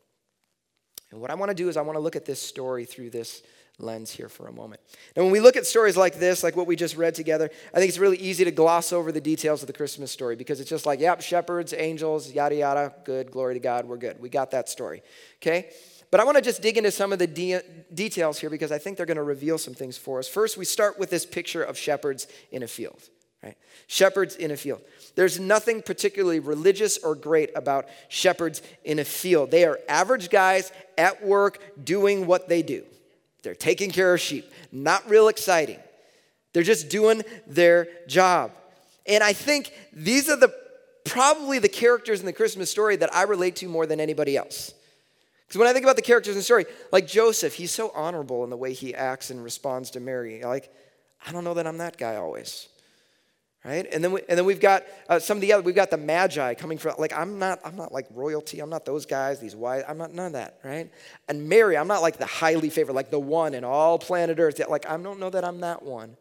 And 1.11 1.21
what 1.21 1.29
I 1.29 1.35
want 1.35 1.49
to 1.49 1.55
do 1.55 1.69
is 1.69 1.77
I 1.77 1.81
want 1.81 1.95
to 1.95 2.01
look 2.01 2.15
at 2.15 2.25
this 2.25 2.41
story 2.41 2.85
through 2.85 3.11
this 3.11 3.43
lens 3.79 4.11
here 4.11 4.29
for 4.29 4.47
a 4.47 4.51
moment. 4.51 4.81
And 5.15 5.25
when 5.25 5.31
we 5.31 5.39
look 5.39 5.55
at 5.55 5.65
stories 5.65 5.97
like 5.97 6.15
this, 6.15 6.43
like 6.43 6.55
what 6.55 6.67
we 6.67 6.75
just 6.75 6.95
read 6.95 7.15
together, 7.15 7.49
I 7.73 7.77
think 7.77 7.89
it's 7.89 7.97
really 7.97 8.17
easy 8.17 8.43
to 8.45 8.51
gloss 8.51 8.93
over 8.93 9.11
the 9.11 9.21
details 9.21 9.61
of 9.61 9.67
the 9.67 9.73
Christmas 9.73 10.11
story 10.11 10.35
because 10.35 10.59
it's 10.59 10.69
just 10.69 10.85
like, 10.85 10.99
yep, 10.99 11.21
shepherds, 11.21 11.73
angels, 11.75 12.31
yada, 12.31 12.55
yada, 12.55 12.93
good, 13.03 13.31
glory 13.31 13.55
to 13.55 13.59
God, 13.59 13.85
we're 13.85 13.97
good. 13.97 14.19
We 14.19 14.29
got 14.29 14.51
that 14.51 14.69
story. 14.69 15.01
Okay? 15.41 15.71
But 16.13 16.19
I 16.19 16.25
want 16.25 16.37
to 16.37 16.43
just 16.43 16.61
dig 16.61 16.77
into 16.77 16.91
some 16.91 17.11
of 17.11 17.17
the 17.17 17.25
de- 17.25 17.63
details 17.91 18.37
here 18.37 18.51
because 18.51 18.71
I 18.71 18.77
think 18.77 18.97
they're 18.97 19.05
going 19.07 19.17
to 19.17 19.23
reveal 19.23 19.57
some 19.57 19.73
things 19.73 19.97
for 19.97 20.19
us. 20.19 20.27
First, 20.27 20.57
we 20.57 20.63
start 20.63 20.99
with 20.99 21.09
this 21.09 21.25
picture 21.25 21.63
of 21.63 21.75
shepherds 21.75 22.27
in 22.51 22.61
a 22.61 22.67
field. 22.67 23.01
Right? 23.41 23.57
Shepherds 23.87 24.35
in 24.35 24.51
a 24.51 24.55
field. 24.55 24.81
There's 25.15 25.39
nothing 25.39 25.81
particularly 25.81 26.39
religious 26.39 26.99
or 26.99 27.15
great 27.15 27.49
about 27.55 27.87
shepherds 28.09 28.61
in 28.83 28.99
a 28.99 29.03
field. 29.03 29.49
They 29.49 29.65
are 29.65 29.79
average 29.89 30.29
guys 30.29 30.71
at 30.99 31.25
work 31.25 31.83
doing 31.83 32.27
what 32.27 32.47
they 32.47 32.61
do. 32.61 32.83
They're 33.41 33.55
taking 33.55 33.89
care 33.89 34.13
of 34.13 34.21
sheep. 34.21 34.45
Not 34.71 35.09
real 35.09 35.29
exciting. 35.29 35.79
They're 36.53 36.61
just 36.61 36.89
doing 36.89 37.23
their 37.47 37.87
job. 38.07 38.51
And 39.07 39.23
I 39.23 39.33
think 39.33 39.73
these 39.91 40.29
are 40.29 40.37
the 40.37 40.53
probably 41.05 41.57
the 41.57 41.69
characters 41.69 42.19
in 42.19 42.27
the 42.27 42.33
Christmas 42.33 42.69
story 42.69 42.97
that 42.97 43.11
I 43.15 43.23
relate 43.23 43.55
to 43.55 43.67
more 43.67 43.87
than 43.87 43.99
anybody 43.99 44.37
else. 44.37 44.75
Because 45.47 45.59
when 45.59 45.67
I 45.67 45.73
think 45.73 45.85
about 45.85 45.95
the 45.95 46.01
characters 46.01 46.35
in 46.35 46.39
the 46.39 46.43
story, 46.43 46.65
like 46.91 47.07
Joseph, 47.07 47.53
he's 47.53 47.71
so 47.71 47.91
honorable 47.93 48.43
in 48.43 48.49
the 48.49 48.57
way 48.57 48.73
he 48.73 48.95
acts 48.95 49.29
and 49.29 49.43
responds 49.43 49.91
to 49.91 49.99
Mary. 49.99 50.43
Like, 50.43 50.73
I 51.25 51.31
don't 51.31 51.43
know 51.43 51.53
that 51.53 51.67
I'm 51.67 51.77
that 51.77 51.97
guy 51.97 52.15
always 52.15 52.67
right? 53.65 53.87
And 53.91 54.03
then, 54.03 54.11
we, 54.11 54.21
and 54.27 54.37
then 54.37 54.45
we've 54.45 54.59
got 54.59 54.83
uh, 55.07 55.19
some 55.19 55.37
of 55.37 55.41
the 55.41 55.53
other, 55.53 55.63
we've 55.63 55.75
got 55.75 55.89
the 55.89 55.97
magi 55.97 56.53
coming 56.53 56.77
from, 56.77 56.95
like, 56.97 57.13
I'm 57.13 57.39
not, 57.39 57.59
I'm 57.63 57.75
not 57.75 57.91
like 57.91 58.07
royalty. 58.13 58.59
I'm 58.59 58.69
not 58.69 58.85
those 58.85 59.05
guys, 59.05 59.39
these 59.39 59.55
wise, 59.55 59.83
I'm 59.87 59.97
not 59.97 60.13
none 60.13 60.27
of 60.27 60.33
that, 60.33 60.59
right? 60.63 60.91
And 61.27 61.47
Mary, 61.47 61.77
I'm 61.77 61.87
not 61.87 62.01
like 62.01 62.17
the 62.17 62.25
highly 62.25 62.69
favored, 62.69 62.93
like 62.93 63.09
the 63.09 63.19
one 63.19 63.53
in 63.53 63.63
all 63.63 63.97
planet 63.99 64.39
Earth. 64.39 64.61
Like, 64.67 64.89
I 64.89 64.97
don't 64.97 65.19
know 65.19 65.29
that 65.29 65.45
I'm 65.45 65.61
that 65.61 65.83
one. 65.83 66.17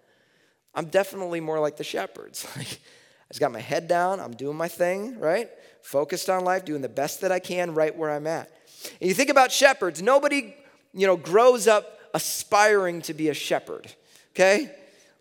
I'm 0.75 0.87
definitely 0.87 1.41
more 1.41 1.61
like 1.61 1.77
the 1.77 1.85
shepherds. 1.85 2.47
Like, 2.57 2.81
I 3.31 3.33
just 3.33 3.41
got 3.41 3.51
my 3.51 3.61
head 3.61 3.89
down, 3.89 4.21
I'm 4.21 4.35
doing 4.35 4.59
my 4.59 4.69
thing, 4.69 5.19
right? 5.19 5.49
Focused 5.81 6.29
on 6.29 6.45
life, 6.45 6.67
doing 6.67 6.83
the 6.83 6.89
best 6.91 7.23
that 7.23 7.33
I 7.33 7.39
can 7.39 7.73
right 7.73 7.97
where 7.97 8.11
I'm 8.11 8.27
at. 8.27 8.51
And 9.01 9.09
you 9.09 9.15
think 9.15 9.31
about 9.31 9.53
shepherds, 9.53 10.03
nobody, 10.03 10.55
you 10.95 11.07
know, 11.07 11.17
grows 11.17 11.67
up 11.67 11.99
aspiring 12.15 13.03
to 13.03 13.15
be 13.15 13.29
a 13.29 13.35
shepherd, 13.35 13.93
okay? 14.35 14.71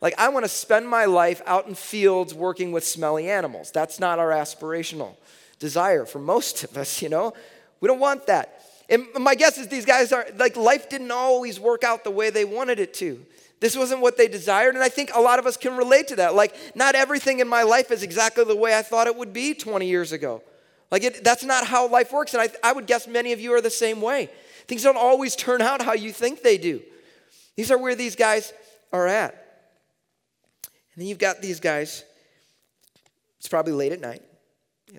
Like, 0.02 0.16
I 0.18 0.30
want 0.30 0.46
to 0.46 0.50
spend 0.50 0.88
my 0.88 1.06
life 1.06 1.42
out 1.46 1.68
in 1.68 1.76
fields 1.76 2.34
working 2.34 2.72
with 2.72 2.84
smelly 2.84 3.30
animals. 3.30 3.72
That's 3.72 4.00
not 4.00 4.20
our 4.20 4.30
aspirational 4.30 5.16
desire 5.60 6.06
for 6.06 6.20
most 6.20 6.64
of 6.64 6.76
us, 6.76 7.02
you 7.02 7.10
know? 7.10 7.34
We 7.80 7.88
don't 7.88 8.00
want 8.00 8.28
that. 8.28 8.64
And 8.90 9.08
my 9.20 9.36
guess 9.36 9.58
is 9.58 9.68
these 9.68 9.86
guys 9.86 10.12
are 10.12 10.26
like, 10.36 10.58
life 10.58 10.90
didn't 10.90 11.12
always 11.12 11.60
work 11.60 11.84
out 11.84 12.04
the 12.04 12.12
way 12.12 12.30
they 12.30 12.46
wanted 12.46 12.80
it 12.80 12.94
to. 12.96 13.24
This 13.62 13.78
wasn't 13.78 14.02
what 14.02 14.18
they 14.18 14.28
desired. 14.28 14.74
And 14.74 14.84
I 14.84 14.90
think 14.90 15.12
a 15.14 15.22
lot 15.22 15.40
of 15.40 15.46
us 15.46 15.56
can 15.56 15.78
relate 15.78 16.08
to 16.10 16.16
that. 16.18 16.34
Like, 16.34 16.56
not 16.76 16.96
everything 16.96 17.40
in 17.40 17.48
my 17.48 17.64
life 17.64 17.92
is 17.92 18.02
exactly 18.04 18.44
the 18.44 18.56
way 18.56 18.78
I 18.78 18.82
thought 18.82 19.08
it 19.08 19.16
would 19.16 19.32
be 19.32 19.54
20 19.54 19.88
years 19.88 20.12
ago. 20.12 20.42
Like, 20.92 21.04
it, 21.04 21.24
that's 21.24 21.44
not 21.44 21.66
how 21.66 21.88
life 21.88 22.12
works. 22.12 22.34
And 22.34 22.42
I, 22.42 22.50
I 22.70 22.74
would 22.74 22.86
guess 22.86 23.08
many 23.08 23.32
of 23.32 23.40
you 23.40 23.54
are 23.54 23.62
the 23.62 23.70
same 23.70 24.02
way. 24.02 24.30
Things 24.68 24.84
don't 24.84 24.98
always 24.98 25.36
turn 25.36 25.62
out 25.62 25.82
how 25.82 25.94
you 25.94 26.12
think 26.12 26.44
they 26.44 26.58
do. 26.58 26.82
These 27.56 27.72
are 27.72 27.78
where 27.78 27.96
these 27.96 28.16
guys 28.16 28.54
are 28.92 29.08
at. 29.08 29.32
And 30.64 31.02
then 31.02 31.08
you've 31.08 31.18
got 31.18 31.42
these 31.42 31.60
guys. 31.60 32.04
It's 33.40 33.48
probably 33.48 33.74
late 33.74 33.92
at 33.92 34.02
night. 34.02 34.22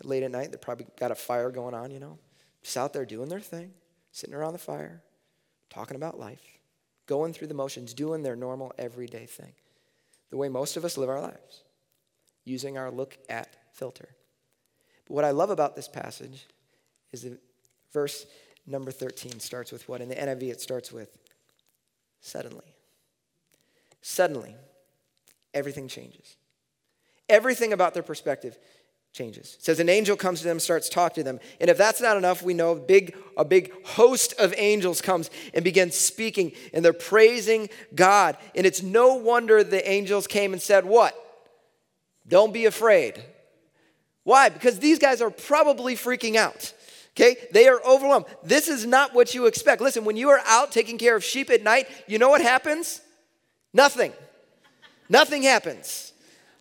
Late 0.02 0.22
at 0.22 0.30
night, 0.30 0.50
they 0.50 0.56
probably 0.56 0.86
got 0.98 1.10
a 1.10 1.14
fire 1.14 1.50
going 1.50 1.74
on, 1.74 1.90
you 1.90 2.00
know, 2.00 2.18
just 2.62 2.76
out 2.78 2.94
there 2.94 3.04
doing 3.04 3.28
their 3.28 3.40
thing, 3.40 3.72
sitting 4.10 4.34
around 4.34 4.54
the 4.54 4.58
fire, 4.58 5.02
talking 5.68 5.96
about 5.96 6.18
life, 6.18 6.40
going 7.06 7.34
through 7.34 7.48
the 7.48 7.54
motions, 7.54 7.92
doing 7.92 8.22
their 8.22 8.36
normal 8.36 8.72
everyday 8.78 9.26
thing. 9.26 9.52
The 10.30 10.38
way 10.38 10.48
most 10.48 10.78
of 10.78 10.84
us 10.86 10.96
live 10.96 11.10
our 11.10 11.20
lives, 11.20 11.62
using 12.44 12.78
our 12.78 12.90
look 12.90 13.18
at 13.28 13.54
filter. 13.74 14.08
But 15.12 15.16
what 15.16 15.24
I 15.26 15.30
love 15.32 15.50
about 15.50 15.76
this 15.76 15.88
passage 15.88 16.46
is 17.12 17.20
that 17.24 17.38
verse 17.92 18.24
number 18.66 18.90
13 18.90 19.40
starts 19.40 19.70
with 19.70 19.86
what? 19.86 20.00
In 20.00 20.08
the 20.08 20.14
NIV, 20.14 20.44
it 20.44 20.60
starts 20.62 20.90
with 20.90 21.18
suddenly. 22.22 22.74
Suddenly 24.00 24.56
everything 25.52 25.86
changes. 25.86 26.36
Everything 27.28 27.74
about 27.74 27.92
their 27.92 28.02
perspective 28.02 28.58
changes. 29.12 29.56
It 29.58 29.64
says 29.66 29.80
an 29.80 29.90
angel 29.90 30.16
comes 30.16 30.40
to 30.40 30.46
them, 30.46 30.58
starts 30.58 30.88
talking 30.88 31.22
to 31.22 31.24
them. 31.24 31.40
And 31.60 31.68
if 31.68 31.76
that's 31.76 32.00
not 32.00 32.16
enough, 32.16 32.42
we 32.42 32.54
know 32.54 32.72
a 32.72 32.76
big, 32.76 33.14
a 33.36 33.44
big 33.44 33.70
host 33.84 34.32
of 34.38 34.54
angels 34.56 35.02
comes 35.02 35.28
and 35.52 35.62
begins 35.62 35.94
speaking, 35.94 36.52
and 36.72 36.82
they're 36.82 36.94
praising 36.94 37.68
God. 37.94 38.38
And 38.54 38.64
it's 38.64 38.82
no 38.82 39.16
wonder 39.16 39.62
the 39.62 39.86
angels 39.86 40.26
came 40.26 40.54
and 40.54 40.62
said, 40.62 40.86
What? 40.86 41.14
Don't 42.26 42.54
be 42.54 42.64
afraid. 42.64 43.22
Why? 44.24 44.48
Because 44.48 44.78
these 44.78 44.98
guys 44.98 45.20
are 45.20 45.30
probably 45.30 45.96
freaking 45.96 46.36
out. 46.36 46.72
Okay? 47.14 47.36
They 47.52 47.68
are 47.68 47.80
overwhelmed. 47.84 48.26
This 48.42 48.68
is 48.68 48.86
not 48.86 49.14
what 49.14 49.34
you 49.34 49.46
expect. 49.46 49.80
Listen, 49.80 50.04
when 50.04 50.16
you 50.16 50.30
are 50.30 50.40
out 50.46 50.72
taking 50.72 50.98
care 50.98 51.16
of 51.16 51.24
sheep 51.24 51.50
at 51.50 51.62
night, 51.62 51.88
you 52.06 52.18
know 52.18 52.28
what 52.28 52.40
happens? 52.40 53.00
Nothing. 53.74 54.12
Nothing 55.08 55.42
happens. 55.42 56.12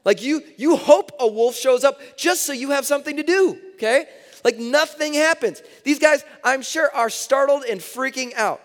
Like 0.03 0.21
you, 0.21 0.41
you 0.57 0.75
hope 0.75 1.11
a 1.19 1.27
wolf 1.27 1.55
shows 1.55 1.83
up 1.83 1.99
just 2.17 2.43
so 2.43 2.53
you 2.53 2.71
have 2.71 2.85
something 2.85 3.17
to 3.17 3.23
do, 3.23 3.57
okay? 3.75 4.05
Like 4.43 4.57
nothing 4.57 5.13
happens. 5.13 5.61
These 5.83 5.99
guys, 5.99 6.25
I'm 6.43 6.63
sure, 6.63 6.89
are 6.93 7.09
startled 7.09 7.63
and 7.69 7.79
freaking 7.79 8.33
out. 8.33 8.61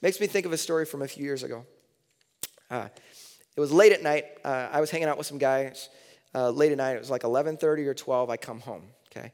Makes 0.00 0.20
me 0.20 0.28
think 0.28 0.46
of 0.46 0.52
a 0.52 0.56
story 0.56 0.86
from 0.86 1.02
a 1.02 1.08
few 1.08 1.24
years 1.24 1.42
ago. 1.42 1.66
Uh, 2.70 2.88
it 3.56 3.60
was 3.60 3.72
late 3.72 3.92
at 3.92 4.02
night. 4.02 4.26
Uh, 4.44 4.68
I 4.70 4.80
was 4.80 4.90
hanging 4.90 5.08
out 5.08 5.18
with 5.18 5.26
some 5.26 5.38
guys 5.38 5.88
uh, 6.34 6.50
late 6.50 6.72
at 6.72 6.78
night. 6.78 6.96
It 6.96 7.00
was 7.00 7.10
like 7.10 7.22
11:30 7.22 7.86
or 7.86 7.94
12. 7.94 8.30
I 8.30 8.36
come 8.36 8.60
home, 8.60 8.82
okay? 9.10 9.32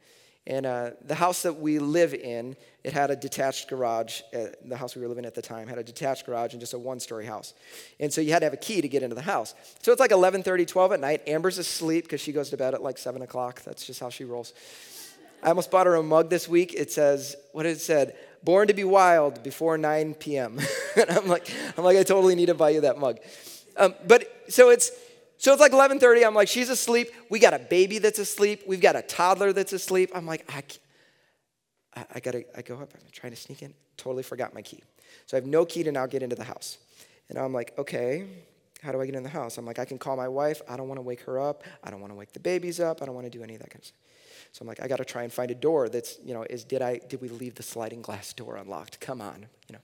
And 0.49 0.65
uh, 0.65 0.91
the 1.05 1.15
house 1.15 1.43
that 1.43 1.55
we 1.55 1.81
live 1.81 2.15
in, 2.15 2.57
it 2.85 2.93
had 2.93 3.11
a 3.11 3.17
detached 3.17 3.69
garage. 3.69 4.21
Uh, 4.33 4.47
the 4.65 4.77
house 4.77 4.95
we 4.95 5.03
were 5.03 5.09
living 5.09 5.25
at 5.25 5.35
the 5.35 5.43
time 5.43 5.67
had 5.67 5.79
a 5.79 5.83
detached 5.83 6.25
garage 6.25 6.53
and 6.53 6.61
just 6.61 6.73
a 6.73 6.79
one-story 6.79 7.27
house. 7.27 7.53
And 7.99 8.13
so 8.13 8.21
you 8.21 8.33
had 8.33 8.41
to 8.41 8.47
have 8.47 8.53
a 8.53 8.59
key 8.59 8.81
to 8.81 8.87
get 8.87 9.03
into 9.03 9.17
the 9.17 9.23
house. 9.23 9.55
So 9.83 9.91
it's 9.91 10.01
like 10.01 10.13
11:30, 10.13 10.67
12 10.67 10.93
at 10.93 11.01
night. 11.01 11.23
Amber's 11.27 11.59
asleep 11.59 12.05
because 12.05 12.21
she 12.21 12.33
goes 12.33 12.51
to 12.51 12.57
bed 12.57 12.75
at 12.75 12.83
like 12.83 12.99
7 12.99 13.23
o'clock. 13.23 13.63
That's 13.63 13.85
just 13.85 13.99
how 13.99 14.09
she 14.09 14.25
rolls. 14.25 14.53
I 15.43 15.49
almost 15.49 15.71
bought 15.71 15.87
her 15.87 15.95
a 15.97 16.03
mug 16.03 16.31
this 16.31 16.49
week. 16.49 16.75
It 16.75 16.91
says, 16.91 17.37
what 17.53 17.65
did 17.65 17.77
it 17.77 17.81
said? 17.81 18.17
Born 18.43 18.69
to 18.69 18.75
be 18.75 18.85
wild 18.85 19.43
before 19.43 19.77
9 19.77 20.15
p.m. 20.15 20.59
and 20.97 21.11
I'm 21.11 21.27
like, 21.27 21.49
I'm 21.77 21.85
like, 21.85 21.97
I 21.97 22.05
totally 22.05 22.35
need 22.35 22.47
to 22.47 22.55
buy 22.55 22.71
you 22.71 22.81
that 22.83 22.99
mug. 22.99 23.19
Um, 23.77 23.95
but 24.07 24.27
so 24.49 24.71
it's 24.71 24.91
so 25.39 25.53
it's 25.53 25.61
like 25.61 25.73
11:30. 25.73 26.27
I'm 26.27 26.35
like, 26.35 26.49
she's 26.49 26.71
asleep. 26.71 27.09
We 27.31 27.39
got 27.39 27.55
a 27.55 27.59
baby 27.59 27.99
that's 27.99 28.19
asleep. 28.19 28.63
We've 28.67 28.81
got 28.81 28.97
a 28.97 29.03
toddler 29.03 29.53
that's 29.53 29.73
asleep. 29.73 30.11
I'm 30.15 30.27
like, 30.27 30.51
I, 30.53 30.63
I, 32.01 32.07
I 32.17 32.21
gotta. 32.21 32.45
I 32.57 32.63
go 32.63 32.77
up. 32.77 32.93
I'm 32.95 33.01
trying 33.13 33.33
to 33.33 33.39
sneak 33.39 33.63
in. 33.63 33.75
Totally 33.97 34.23
forgot 34.23 34.55
my 34.55 34.63
key. 34.63 34.83
So 35.27 35.37
I 35.37 35.41
have 35.41 35.47
no 35.47 35.65
key 35.65 35.83
to 35.83 35.93
now 35.93 36.07
get 36.07 36.23
into 36.23 36.37
the 36.37 36.45
house. 36.45 36.79
And 37.29 37.39
I'm 37.39 37.53
like, 37.53 37.77
okay, 37.79 38.27
how 38.83 38.93
do 38.93 39.01
I 39.01 39.07
get 39.07 39.15
in 39.15 39.23
the 39.23 39.29
house? 39.29 39.59
I'm 39.59 39.67
like, 39.67 39.79
I 39.79 39.85
can 39.85 39.99
call 39.99 40.17
my 40.17 40.29
wife. 40.29 40.63
I 40.69 40.77
don't 40.77 40.89
want 40.89 40.99
to 40.99 41.03
wake 41.03 41.23
her 41.23 41.41
up. 41.41 41.65
I 41.83 41.91
don't 41.91 42.01
want 42.01 42.13
to 42.13 42.17
wake 42.17 42.33
the 42.33 42.41
babies 42.41 42.79
up. 42.81 43.03
I 43.03 43.07
don't 43.07 43.15
want 43.15 43.31
to 43.31 43.37
do 43.37 43.43
any 43.43 43.55
of 43.55 43.61
that 43.61 43.71
kind 43.71 43.81
of 43.81 43.87
stuff. 43.87 43.99
So 44.53 44.63
I'm 44.63 44.69
like, 44.69 44.83
I 44.83 44.89
got 44.89 44.99
to 44.99 45.05
try 45.05 45.23
and 45.23 45.33
find 45.33 45.51
a 45.51 45.55
door 45.55 45.89
that's, 45.89 46.19
you 46.25 46.33
know, 46.33 46.45
is 46.49 46.65
did 46.65 46.83
I 46.83 46.99
did 47.09 47.21
we 47.21 47.29
leave 47.29 47.57
the 47.57 47.63
sliding 47.63 48.01
glass 48.01 48.33
door 48.33 48.57
unlocked? 48.57 49.01
Come 49.01 49.21
on, 49.21 49.47
you 49.69 49.75
know. 49.75 49.81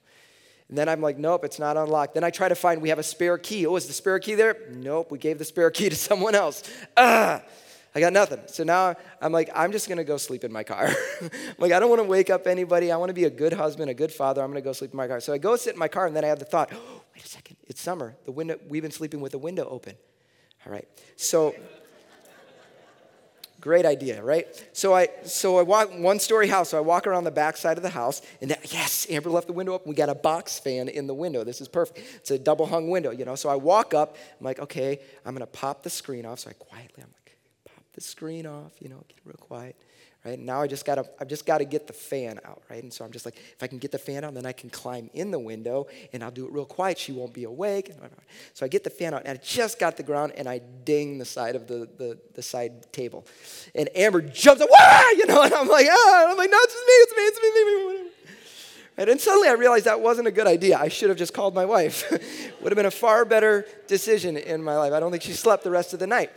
And 0.73 0.79
then 0.79 0.89
I'm 0.89 1.03
like, 1.03 1.19
nope, 1.19 1.45
it's 1.45 1.59
not 1.59 1.77
unlocked. 1.77 2.15
Then 2.15 2.25
I 2.25 2.31
try 2.31 2.49
to 2.49 2.55
find, 2.55 2.81
we 2.81 2.89
have 2.89 2.99
a 2.99 3.03
spare 3.03 3.37
key. 3.37 3.67
Oh, 3.67 3.77
is 3.77 3.89
the 3.89 3.93
spare 3.93 4.19
key 4.19 4.35
there? 4.35 4.57
Nope, 4.71 5.11
we 5.11 5.19
gave 5.19 5.37
the 5.37 5.45
spare 5.45 5.71
key 5.71 5.91
to 5.91 5.95
someone 5.95 6.35
else. 6.35 6.63
Ah, 6.97 7.43
I 7.95 8.01
got 8.01 8.15
nothing. 8.15 8.41
So 8.47 8.65
now 8.65 8.95
I'm 9.21 9.33
like, 9.33 9.51
I'm 9.55 9.71
just 9.71 9.87
gonna 9.87 10.03
go 10.03 10.17
sleep 10.17 10.45
in 10.45 10.51
my 10.51 10.63
car. 10.63 10.89
like, 11.59 11.73
I 11.73 11.79
don't 11.79 11.91
wanna 11.91 12.05
wake 12.05 12.31
up 12.31 12.47
anybody. 12.47 12.91
I 12.91 12.97
wanna 12.97 13.13
be 13.13 13.25
a 13.25 13.31
good 13.31 13.53
husband, 13.53 13.91
a 13.91 13.95
good 13.95 14.11
father. 14.11 14.41
I'm 14.41 14.49
gonna 14.49 14.63
go 14.63 14.73
sleep 14.73 14.93
in 14.93 14.97
my 14.97 15.07
car. 15.07 15.21
So 15.21 15.35
I 15.35 15.37
go 15.37 15.57
sit 15.57 15.75
in 15.75 15.79
my 15.79 15.89
car, 15.89 16.07
and 16.07 16.17
then 16.17 16.25
I 16.25 16.29
have 16.29 16.39
the 16.39 16.47
thought, 16.47 16.71
oh, 16.73 17.03
wait 17.15 17.23
a 17.23 17.29
second, 17.29 17.59
it's 17.65 17.83
summer. 17.83 18.17
The 18.25 18.33
window, 18.33 18.59
we've 18.67 18.81
been 18.81 18.93
sleeping 18.93 19.21
with 19.21 19.33
the 19.33 19.39
window 19.39 19.69
open. 19.69 19.95
All 20.65 20.73
right. 20.73 20.89
So 21.17 21.55
Great 23.63 23.87
idea, 23.87 24.21
right? 24.23 24.47
So 24.73 24.93
I 24.93 25.09
so 25.25 25.57
I 25.57 25.63
walk 25.63 25.89
one 25.97 26.19
story 26.19 26.49
house. 26.49 26.71
So 26.71 26.79
I 26.79 26.81
walk 26.81 27.07
around 27.07 27.23
the 27.23 27.31
back 27.31 27.57
side 27.57 27.77
of 27.77 27.85
the 27.85 27.91
house, 27.91 28.21
and 28.41 28.51
that, 28.51 28.73
yes, 28.73 29.07
Amber 29.09 29.31
left 29.31 29.47
the 29.47 29.53
window 29.53 29.73
open. 29.73 29.89
We 29.89 29.95
got 29.95 30.09
a 30.09 30.17
box 30.17 30.59
fan 30.59 30.89
in 30.89 31.07
the 31.07 31.15
window. 31.15 31.45
This 31.45 31.61
is 31.61 31.69
perfect. 31.69 32.01
It's 32.17 32.33
a 32.33 32.39
double 32.41 32.67
hung 32.67 32.91
window, 32.91 33.13
you 33.13 33.25
know. 33.25 33.37
So 33.37 33.49
I 33.49 33.55
walk 33.55 33.95
up. 33.95 34.17
I'm 34.39 34.45
like, 34.45 34.59
okay, 34.59 34.99
I'm 35.25 35.33
gonna 35.33 35.47
pop 35.47 35.85
the 35.85 35.91
screen 35.91 36.27
off. 36.27 36.41
So 36.41 36.51
I 36.51 36.55
quietly, 36.55 37.05
I'm 37.05 37.13
like, 37.13 37.37
pop 37.65 37.85
the 37.95 38.01
screen 38.01 38.47
off, 38.47 38.73
you 38.81 38.89
know, 38.89 39.05
get 39.09 39.19
real 39.25 39.37
quiet 39.39 39.77
right? 40.25 40.39
Now 40.39 40.63
I 40.63 40.67
just 40.67 40.85
gotta, 40.85 41.05
I've 41.21 41.29
just 41.29 41.47
gotta 41.47 41.65
get 41.65 41.87
the 41.87 41.93
fan 41.93 42.39
out, 42.45 42.63
right? 42.71 42.83
And 42.83 42.93
so 42.93 43.05
I'm 43.05 43.11
just 43.11 43.25
like, 43.25 43.37
if 43.37 43.63
I 43.63 43.67
can 43.67 43.79
get 43.79 43.91
the 43.91 43.99
fan 43.99 44.25
out, 44.25 44.35
then 44.35 44.47
I 44.47 44.53
can 44.53 44.71
climb 44.71 45.11
in 45.15 45.31
the 45.31 45.39
window 45.39 45.87
and 46.13 46.23
I'll 46.23 46.31
do 46.31 46.47
it 46.47 46.53
real 46.53 46.65
quiet. 46.65 46.99
She 46.99 47.13
won't 47.13 47.33
be 47.33 47.45
awake. 47.45 47.93
So 48.55 48.65
I 48.65 48.69
get 48.69 48.85
the 48.85 48.91
fan 48.91 49.15
out 49.15 49.23
and 49.25 49.39
I 49.39 49.43
just 49.43 49.79
got 49.79 49.97
the 49.97 50.03
ground 50.03 50.33
and 50.37 50.49
I 50.49 50.61
ding 50.85 51.19
the 51.19 51.25
side 51.25 51.57
of 51.57 51.67
the, 51.67 51.89
the, 51.99 52.19
the 52.35 52.43
side 52.43 52.93
table. 52.93 53.27
And 53.75 53.89
Amber 53.97 54.21
jumps 54.21 54.63
up, 54.63 54.69
Wah! 54.71 55.11
you 55.17 55.27
know, 55.27 55.43
and 55.43 55.55
I'm 55.55 55.69
like, 55.69 55.87
ah, 55.91 56.31
I'm 56.31 56.37
like, 56.37 56.51
no, 56.51 56.59
it's 56.61 56.75
me, 56.75 56.81
it's 56.89 57.13
me, 57.17 57.23
it's 57.23 57.43
me, 57.43 57.49
it's 57.49 58.03
me. 58.05 58.13
Right? 58.99 59.09
And 59.09 59.21
suddenly 59.21 59.49
I 59.49 59.53
realized 59.53 59.87
that 59.87 60.01
wasn't 60.01 60.29
a 60.29 60.31
good 60.31 60.47
idea. 60.47 60.79
I 60.79 60.89
should 60.89 61.09
have 61.09 61.19
just 61.19 61.33
called 61.33 61.55
my 61.55 61.65
wife. 61.65 62.11
Would 62.61 62.71
have 62.71 62.77
been 62.77 62.87
a 62.87 62.91
far 62.91 63.25
better 63.25 63.67
decision 63.87 64.37
in 64.37 64.63
my 64.63 64.77
life. 64.77 64.93
I 64.93 65.01
don't 65.01 65.11
think 65.11 65.23
she 65.23 65.33
slept 65.33 65.65
the 65.65 65.71
rest 65.71 65.95
of 65.95 65.99
the 65.99 66.07
night. 66.07 66.31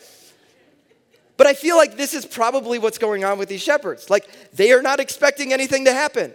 But 1.38 1.48
I 1.48 1.54
feel 1.54 1.76
like 1.76 1.98
this 1.98 2.14
is 2.14 2.26
probably 2.26 2.80
what's 2.80 2.98
going 2.98 3.26
on 3.26 3.38
with 3.38 3.50
these 3.50 3.62
shepherds. 3.62 4.10
Like 4.10 4.28
they 4.54 4.72
are 4.72 4.82
not 4.82 5.00
expecting 5.00 5.52
anything 5.52 5.86
to 5.86 5.94
happen. 5.94 6.34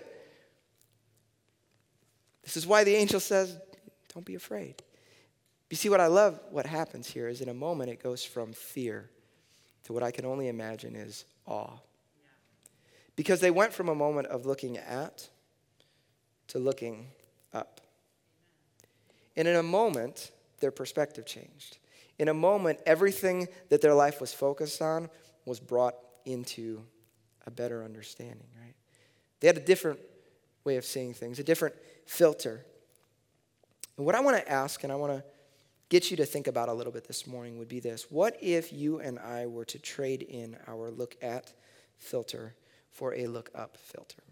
This 2.42 2.57
is 2.57 2.66
why 2.66 2.85
the 2.85 2.95
angel 2.95 3.21
says, 3.21 3.57
Don't 4.14 4.26
be 4.26 4.35
afraid. 4.35 4.83
You 5.71 5.76
see, 5.76 5.88
what 5.88 6.00
I 6.00 6.09
love, 6.09 6.40
what 6.50 6.66
happens 6.66 7.07
here 7.07 7.28
is 7.28 7.40
in 7.40 7.49
a 7.49 7.54
moment 7.54 7.90
it 7.90 8.02
goes 8.02 8.25
from 8.25 8.52
fear 8.52 9.09
to 9.85 9.92
what 9.92 10.02
I 10.02 10.11
can 10.11 10.25
only 10.25 10.49
imagine 10.49 10.97
is 10.97 11.25
awe. 11.47 11.78
Because 13.14 13.40
they 13.40 13.52
went 13.52 13.73
from 13.73 13.88
a 13.88 13.95
moment 13.95 14.26
of 14.26 14.47
looking 14.47 14.78
at 14.78 15.28
to 16.49 16.59
looking 16.59 17.07
up. 17.54 17.80
And 19.37 19.47
in 19.47 19.54
a 19.54 19.62
moment, 19.62 20.33
their 20.59 20.73
perspective 20.73 21.25
changed 21.25 21.78
in 22.21 22.29
a 22.29 22.35
moment, 22.35 22.79
everything 22.85 23.49
that 23.71 23.81
their 23.81 23.95
life 23.95 24.21
was 24.21 24.31
focused 24.31 24.83
on 24.83 25.09
was 25.47 25.59
brought 25.59 25.95
into 26.27 26.83
a 27.47 27.50
better 27.50 27.83
understanding, 27.83 28.47
right? 28.62 28.75
They 29.41 29.47
had 29.47 29.57
a 29.57 29.65
different 29.65 29.99
way 30.62 30.77
of 30.77 30.85
seeing 30.85 31.15
things, 31.15 31.39
a 31.39 31.43
different 31.43 31.75
filter. 32.05 32.67
And 33.97 34.05
what 34.05 34.15
I 34.15 34.21
want 34.21 34.37
to 34.37 34.53
ask, 34.53 34.85
and 34.85 34.93
I 34.93 34.97
want 34.97 35.15
to 35.15 35.25
get 35.89 36.11
you 36.11 36.17
to 36.19 36.27
think 36.27 36.47
about 36.47 36.69
a 36.69 36.75
little 36.75 36.93
bit 36.93 37.09
this 37.09 37.27
morning 37.27 37.59
would 37.59 37.69
be 37.69 37.81
this 37.81 38.11
What 38.11 38.37
if 38.43 38.71
you 38.71 39.00
and 39.00 39.19
I 39.19 39.47
were 39.47 39.65
to 39.65 39.79
trade 39.79 40.21
in 40.21 40.59
our 40.69 40.91
look 40.91 41.17
at 41.23 41.55
filter 41.97 42.55
for 42.91 43.15
a 43.15 43.29
look 43.29 43.49
up 43.55 43.79
filter? 43.79 44.23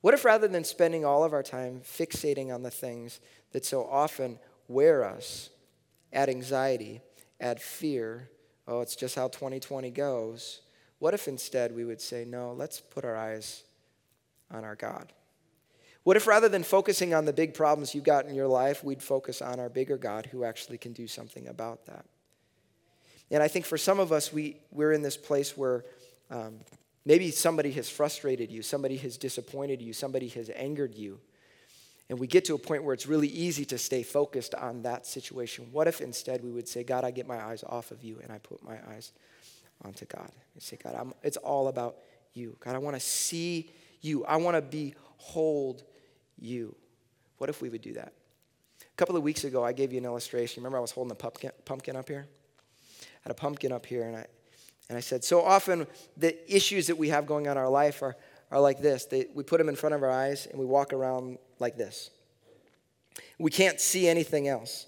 What 0.00 0.14
if 0.14 0.24
rather 0.24 0.46
than 0.46 0.62
spending 0.62 1.04
all 1.04 1.24
of 1.24 1.32
our 1.32 1.42
time 1.42 1.80
fixating 1.84 2.54
on 2.54 2.62
the 2.62 2.70
things 2.70 3.18
that 3.50 3.64
so 3.64 3.84
often 3.84 4.38
wear 4.68 5.02
us, 5.02 5.50
add 6.14 6.28
anxiety, 6.28 7.02
add 7.40 7.60
fear, 7.60 8.30
oh, 8.66 8.80
it's 8.80 8.96
just 8.96 9.14
how 9.14 9.28
2020 9.28 9.90
goes, 9.90 10.60
what 10.98 11.12
if 11.12 11.28
instead 11.28 11.74
we 11.74 11.84
would 11.84 12.00
say, 12.00 12.24
no, 12.24 12.52
let's 12.52 12.80
put 12.80 13.04
our 13.04 13.16
eyes 13.16 13.64
on 14.50 14.64
our 14.64 14.76
God? 14.76 15.12
What 16.04 16.16
if 16.16 16.26
rather 16.26 16.48
than 16.48 16.62
focusing 16.62 17.14
on 17.14 17.24
the 17.24 17.32
big 17.32 17.54
problems 17.54 17.94
you've 17.94 18.04
got 18.04 18.26
in 18.26 18.34
your 18.34 18.46
life, 18.46 18.84
we'd 18.84 19.02
focus 19.02 19.42
on 19.42 19.58
our 19.58 19.68
bigger 19.68 19.96
God 19.96 20.26
who 20.26 20.44
actually 20.44 20.78
can 20.78 20.92
do 20.92 21.06
something 21.06 21.48
about 21.48 21.86
that? 21.86 22.04
And 23.30 23.42
I 23.42 23.48
think 23.48 23.64
for 23.64 23.78
some 23.78 23.98
of 23.98 24.12
us, 24.12 24.32
we, 24.32 24.58
we're 24.70 24.92
in 24.92 25.02
this 25.02 25.16
place 25.16 25.56
where 25.56 25.84
um, 26.30 26.60
maybe 27.04 27.30
somebody 27.30 27.72
has 27.72 27.88
frustrated 27.88 28.50
you, 28.50 28.62
somebody 28.62 28.96
has 28.98 29.16
disappointed 29.16 29.80
you, 29.80 29.92
somebody 29.92 30.28
has 30.28 30.50
angered 30.54 30.94
you. 30.94 31.20
And 32.10 32.18
we 32.18 32.26
get 32.26 32.44
to 32.46 32.54
a 32.54 32.58
point 32.58 32.84
where 32.84 32.92
it's 32.92 33.06
really 33.06 33.28
easy 33.28 33.64
to 33.66 33.78
stay 33.78 34.02
focused 34.02 34.54
on 34.54 34.82
that 34.82 35.06
situation. 35.06 35.68
What 35.72 35.88
if 35.88 36.00
instead 36.00 36.44
we 36.44 36.50
would 36.50 36.68
say, 36.68 36.84
God, 36.84 37.02
I 37.04 37.10
get 37.10 37.26
my 37.26 37.42
eyes 37.42 37.64
off 37.66 37.90
of 37.90 38.04
you 38.04 38.20
and 38.22 38.30
I 38.30 38.38
put 38.38 38.62
my 38.62 38.78
eyes 38.90 39.12
onto 39.82 40.04
God? 40.04 40.30
I 40.54 40.58
say, 40.58 40.78
God, 40.82 40.94
I'm, 40.98 41.14
it's 41.22 41.38
all 41.38 41.68
about 41.68 41.96
you. 42.34 42.56
God, 42.60 42.74
I 42.74 42.78
want 42.78 42.94
to 42.96 43.00
see 43.00 43.70
you. 44.02 44.24
I 44.26 44.36
want 44.36 44.56
to 44.56 44.62
behold 44.62 45.82
you. 46.38 46.76
What 47.38 47.48
if 47.48 47.62
we 47.62 47.70
would 47.70 47.82
do 47.82 47.94
that? 47.94 48.12
A 48.80 48.96
couple 48.96 49.16
of 49.16 49.22
weeks 49.22 49.44
ago, 49.44 49.64
I 49.64 49.72
gave 49.72 49.92
you 49.92 49.98
an 49.98 50.04
illustration. 50.04 50.62
Remember, 50.62 50.78
I 50.78 50.82
was 50.82 50.90
holding 50.90 51.12
a 51.12 51.16
pumpkin, 51.16 51.50
pumpkin 51.64 51.96
up 51.96 52.08
here? 52.08 52.26
I 53.00 53.06
had 53.22 53.30
a 53.30 53.34
pumpkin 53.34 53.72
up 53.72 53.86
here, 53.86 54.02
and 54.04 54.16
I, 54.16 54.26
and 54.88 54.98
I 54.98 55.00
said, 55.00 55.24
so 55.24 55.42
often 55.42 55.86
the 56.16 56.54
issues 56.54 56.86
that 56.88 56.98
we 56.98 57.08
have 57.08 57.26
going 57.26 57.48
on 57.48 57.52
in 57.52 57.58
our 57.58 57.70
life 57.70 58.02
are, 58.02 58.14
are 58.54 58.60
like 58.60 58.80
this. 58.80 59.04
They, 59.06 59.26
we 59.34 59.42
put 59.42 59.58
them 59.58 59.68
in 59.68 59.74
front 59.74 59.96
of 59.96 60.02
our 60.04 60.10
eyes, 60.10 60.46
and 60.46 60.60
we 60.60 60.64
walk 60.64 60.92
around 60.92 61.38
like 61.58 61.76
this. 61.76 62.10
We 63.38 63.50
can't 63.50 63.80
see 63.80 64.06
anything 64.06 64.46
else. 64.46 64.86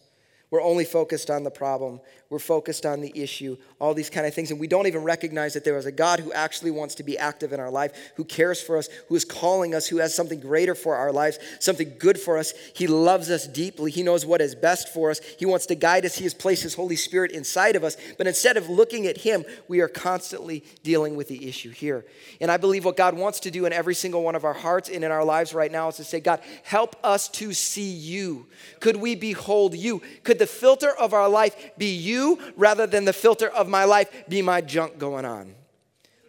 We're 0.50 0.62
only 0.62 0.84
focused 0.84 1.30
on 1.30 1.42
the 1.42 1.50
problem. 1.50 2.00
We're 2.28 2.40
focused 2.40 2.84
on 2.84 3.00
the 3.00 3.12
issue, 3.14 3.56
all 3.78 3.94
these 3.94 4.10
kind 4.10 4.26
of 4.26 4.34
things. 4.34 4.50
And 4.50 4.58
we 4.58 4.66
don't 4.66 4.88
even 4.88 5.04
recognize 5.04 5.54
that 5.54 5.62
there 5.62 5.78
is 5.78 5.86
a 5.86 5.92
God 5.92 6.18
who 6.18 6.32
actually 6.32 6.72
wants 6.72 6.96
to 6.96 7.04
be 7.04 7.16
active 7.16 7.52
in 7.52 7.60
our 7.60 7.70
life, 7.70 7.92
who 8.16 8.24
cares 8.24 8.60
for 8.60 8.76
us, 8.76 8.88
who 9.08 9.14
is 9.14 9.24
calling 9.24 9.76
us, 9.76 9.86
who 9.86 9.98
has 9.98 10.12
something 10.12 10.40
greater 10.40 10.74
for 10.74 10.96
our 10.96 11.12
lives, 11.12 11.38
something 11.60 11.94
good 12.00 12.18
for 12.18 12.36
us. 12.36 12.52
He 12.74 12.88
loves 12.88 13.30
us 13.30 13.46
deeply. 13.46 13.92
He 13.92 14.02
knows 14.02 14.26
what 14.26 14.40
is 14.40 14.56
best 14.56 14.92
for 14.92 15.12
us. 15.12 15.20
He 15.38 15.46
wants 15.46 15.66
to 15.66 15.76
guide 15.76 16.04
us. 16.04 16.16
He 16.16 16.24
has 16.24 16.34
placed 16.34 16.64
His 16.64 16.74
Holy 16.74 16.96
Spirit 16.96 17.30
inside 17.30 17.76
of 17.76 17.84
us. 17.84 17.96
But 18.18 18.26
instead 18.26 18.56
of 18.56 18.68
looking 18.68 19.06
at 19.06 19.18
Him, 19.18 19.44
we 19.68 19.80
are 19.80 19.88
constantly 19.88 20.64
dealing 20.82 21.14
with 21.14 21.28
the 21.28 21.48
issue 21.48 21.70
here. 21.70 22.04
And 22.40 22.50
I 22.50 22.56
believe 22.56 22.84
what 22.84 22.96
God 22.96 23.16
wants 23.16 23.38
to 23.40 23.52
do 23.52 23.66
in 23.66 23.72
every 23.72 23.94
single 23.94 24.24
one 24.24 24.34
of 24.34 24.44
our 24.44 24.52
hearts 24.52 24.88
and 24.88 25.04
in 25.04 25.12
our 25.12 25.24
lives 25.24 25.54
right 25.54 25.70
now 25.70 25.88
is 25.88 25.96
to 25.96 26.04
say, 26.04 26.18
God, 26.18 26.40
help 26.64 26.96
us 27.04 27.28
to 27.28 27.52
see 27.52 27.92
you. 27.92 28.46
Could 28.80 28.96
we 28.96 29.14
behold 29.14 29.76
you? 29.76 30.02
Could 30.24 30.40
the 30.40 30.46
filter 30.48 30.90
of 30.90 31.14
our 31.14 31.28
life 31.28 31.54
be 31.78 31.94
you 31.94 32.15
rather 32.56 32.86
than 32.86 33.04
the 33.04 33.12
filter 33.12 33.48
of 33.48 33.68
my 33.68 33.84
life 33.84 34.08
be 34.28 34.42
my 34.42 34.60
junk 34.60 34.98
going 34.98 35.24
on? 35.24 35.54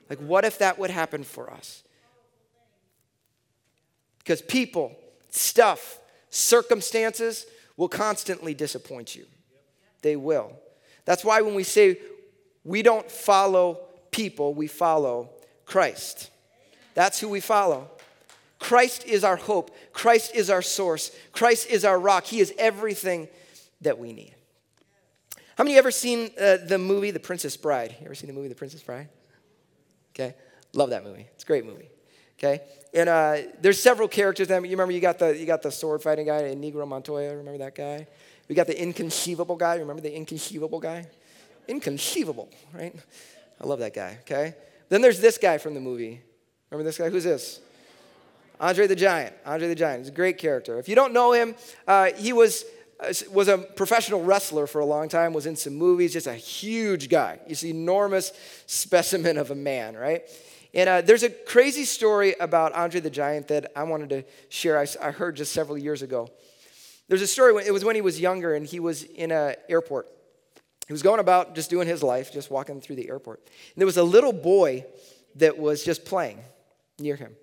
Like, 0.10 0.20
what 0.20 0.46
if 0.46 0.60
that 0.60 0.80
would 0.80 0.90
happen 0.90 1.24
for 1.24 1.52
us? 1.52 1.84
Because 4.20 4.42
people, 4.42 4.96
stuff, 5.30 6.00
circumstances 6.30 7.46
will 7.76 7.90
constantly 7.90 8.54
disappoint 8.54 9.16
you. 9.16 9.26
They 10.02 10.16
will. 10.16 10.52
That's 11.06 11.24
why 11.24 11.42
when 11.42 11.56
we 11.56 11.64
say 11.64 12.00
we 12.64 12.82
don't 12.82 13.10
follow 13.10 13.80
people, 14.12 14.54
we 14.54 14.68
follow 14.68 15.30
Christ. 15.66 16.30
That's 16.94 17.20
who 17.20 17.30
we 17.30 17.40
follow. 17.40 17.90
Christ 18.60 19.06
is 19.06 19.24
our 19.24 19.36
hope. 19.36 19.76
Christ 19.94 20.36
is 20.36 20.50
our 20.50 20.62
source. 20.62 21.12
Christ 21.32 21.70
is 21.70 21.86
our 21.86 22.00
rock. 22.00 22.26
He 22.26 22.40
is 22.40 22.54
everything 22.58 23.28
that 23.82 24.00
we 24.00 24.14
need. 24.14 24.34
How 25.58 25.64
many 25.64 25.76
ever 25.76 25.90
seen 25.90 26.30
uh, 26.40 26.58
the 26.64 26.78
movie 26.78 27.10
The 27.10 27.20
Princess 27.20 27.58
Bride? 27.58 27.96
You 28.00 28.06
ever 28.06 28.14
seen 28.14 28.28
the 28.28 28.34
movie 28.34 28.48
The 28.48 28.54
Princess 28.54 28.84
Bride? 28.84 29.10
Okay, 30.14 30.36
love 30.74 30.92
that 30.92 31.04
movie. 31.04 31.26
It's 31.34 31.44
a 31.44 31.48
great 31.48 31.66
movie. 31.66 31.90
Okay, 32.38 32.62
and 32.94 33.10
uh, 33.10 33.38
there's 33.60 33.82
several 33.82 34.08
characters. 34.08 34.50
That, 34.50 34.64
you 34.64 34.70
remember 34.70 34.92
you 34.92 35.00
got 35.00 35.18
the 35.18 35.36
you 35.36 35.48
got 35.48 35.64
the 35.64 35.72
sword 35.72 36.04
fighting 36.04 36.28
guy, 36.28 36.44
Inigo 36.44 36.86
Montoya. 36.86 37.36
Remember 37.36 37.58
that 37.58 37.74
guy? 37.74 38.06
We 38.48 38.54
got 38.54 38.68
the 38.68 38.80
inconceivable 38.80 39.56
guy. 39.56 39.78
Remember 39.78 40.02
the 40.02 40.16
inconceivable 40.16 40.80
guy? 40.80 41.08
Inconceivable, 41.68 42.50
right? 42.72 42.96
I 43.60 43.66
love 43.66 43.80
that 43.80 43.96
guy. 43.96 44.20
Okay. 44.22 44.54
Then 44.90 45.02
there's 45.02 45.20
this 45.20 45.40
guy 45.40 45.58
from 45.58 45.74
the 45.74 45.82
movie. 45.82 46.22
Remember 46.70 46.88
this 46.88 47.00
guy? 47.00 47.10
Who's 47.10 47.24
this? 47.24 47.62
Andre 48.60 48.86
the 48.86 48.96
Giant. 48.96 49.36
Andre 49.44 49.68
the 49.68 49.76
Giant. 49.76 50.02
He's 50.02 50.10
a 50.10 50.16
great 50.16 50.38
character. 50.38 50.78
If 50.78 50.88
you 50.88 50.94
don't 50.94 51.14
know 51.14 51.32
him, 51.32 51.56
uh, 51.88 52.12
he 52.16 52.32
was 52.32 52.64
was 53.32 53.48
a 53.48 53.58
professional 53.58 54.24
wrestler 54.24 54.68
for 54.68 54.80
a 54.80 54.86
long 54.86 55.08
time, 55.10 55.34
was 55.34 55.46
in 55.46 55.56
some 55.56 55.76
movies, 55.76 56.14
just 56.14 56.28
a 56.28 56.34
huge 56.34 57.10
guy. 57.10 57.40
He's 57.48 57.64
an 57.64 57.70
enormous 57.70 58.32
specimen 58.66 59.38
of 59.38 59.52
a 59.52 59.56
man, 59.56 59.96
right? 59.96 60.24
And 60.74 60.90
uh, 60.90 61.02
there's 61.02 61.24
a 61.24 61.30
crazy 61.30 61.86
story 61.86 62.36
about 62.40 62.74
Andre 62.74 63.00
the 63.00 63.10
Giant 63.10 63.48
that 63.50 63.72
I 63.76 63.84
wanted 63.84 64.10
to 64.10 64.24
share. 64.50 64.80
I, 64.80 64.88
I 65.02 65.12
heard 65.12 65.36
just 65.36 65.52
several 65.52 65.78
years 65.78 66.02
ago. 66.02 66.30
There's 67.08 67.22
a 67.22 67.28
story, 67.28 67.64
it 67.66 67.72
was 67.72 67.86
when 67.86 67.96
he 67.96 68.02
was 68.02 68.20
younger 68.20 68.54
and 68.54 68.66
he 68.66 68.80
was 68.80 69.04
in 69.04 69.32
an 69.32 69.56
airport. 69.70 70.08
He 70.88 70.94
was 70.94 71.02
going 71.02 71.20
about 71.20 71.56
just 71.56 71.70
doing 71.70 71.88
his 71.88 72.02
life, 72.04 72.32
just 72.34 72.50
walking 72.50 72.82
through 72.82 72.96
the 72.96 73.10
airport. 73.10 73.40
And 73.46 73.82
there 73.82 73.86
was 73.86 73.98
a 73.98 74.04
little 74.04 74.34
boy 74.34 74.86
that 75.36 75.58
was 75.58 75.84
just 75.84 76.06
playing 76.06 76.40
near 77.00 77.16
him. 77.16 77.36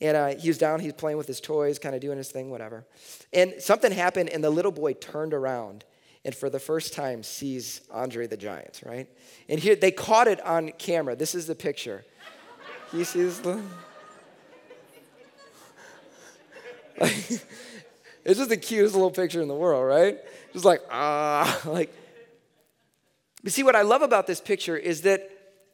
And 0.00 0.16
uh, 0.16 0.28
he 0.36 0.48
was 0.48 0.58
down, 0.58 0.80
he's 0.80 0.94
playing 0.94 1.18
with 1.18 1.26
his 1.26 1.40
toys, 1.40 1.78
kind 1.78 1.94
of 1.94 2.00
doing 2.00 2.16
his 2.16 2.30
thing, 2.30 2.50
whatever. 2.50 2.86
And 3.32 3.54
something 3.58 3.92
happened, 3.92 4.30
and 4.30 4.42
the 4.42 4.50
little 4.50 4.72
boy 4.72 4.94
turned 4.94 5.34
around 5.34 5.84
and 6.24 6.34
for 6.34 6.50
the 6.50 6.58
first 6.58 6.92
time 6.92 7.22
sees 7.22 7.80
Andre 7.90 8.26
the 8.26 8.36
Giant, 8.36 8.82
right? 8.84 9.08
And 9.48 9.58
here 9.58 9.74
they 9.74 9.90
caught 9.90 10.28
it 10.28 10.44
on 10.44 10.72
camera. 10.72 11.16
This 11.16 11.34
is 11.34 11.46
the 11.46 11.54
picture. 11.54 12.04
He 12.92 13.04
sees 13.04 13.40
the. 13.40 13.62
it's 17.00 17.44
just 18.26 18.50
the 18.50 18.56
cutest 18.58 18.94
little 18.94 19.10
picture 19.10 19.40
in 19.40 19.48
the 19.48 19.54
world, 19.54 19.86
right? 19.86 20.18
Just 20.52 20.64
like, 20.64 20.82
ah, 20.90 21.60
like. 21.64 21.94
But 23.42 23.52
see, 23.52 23.62
what 23.62 23.74
I 23.74 23.82
love 23.82 24.02
about 24.02 24.26
this 24.26 24.40
picture 24.40 24.76
is 24.76 25.02
that 25.02 25.30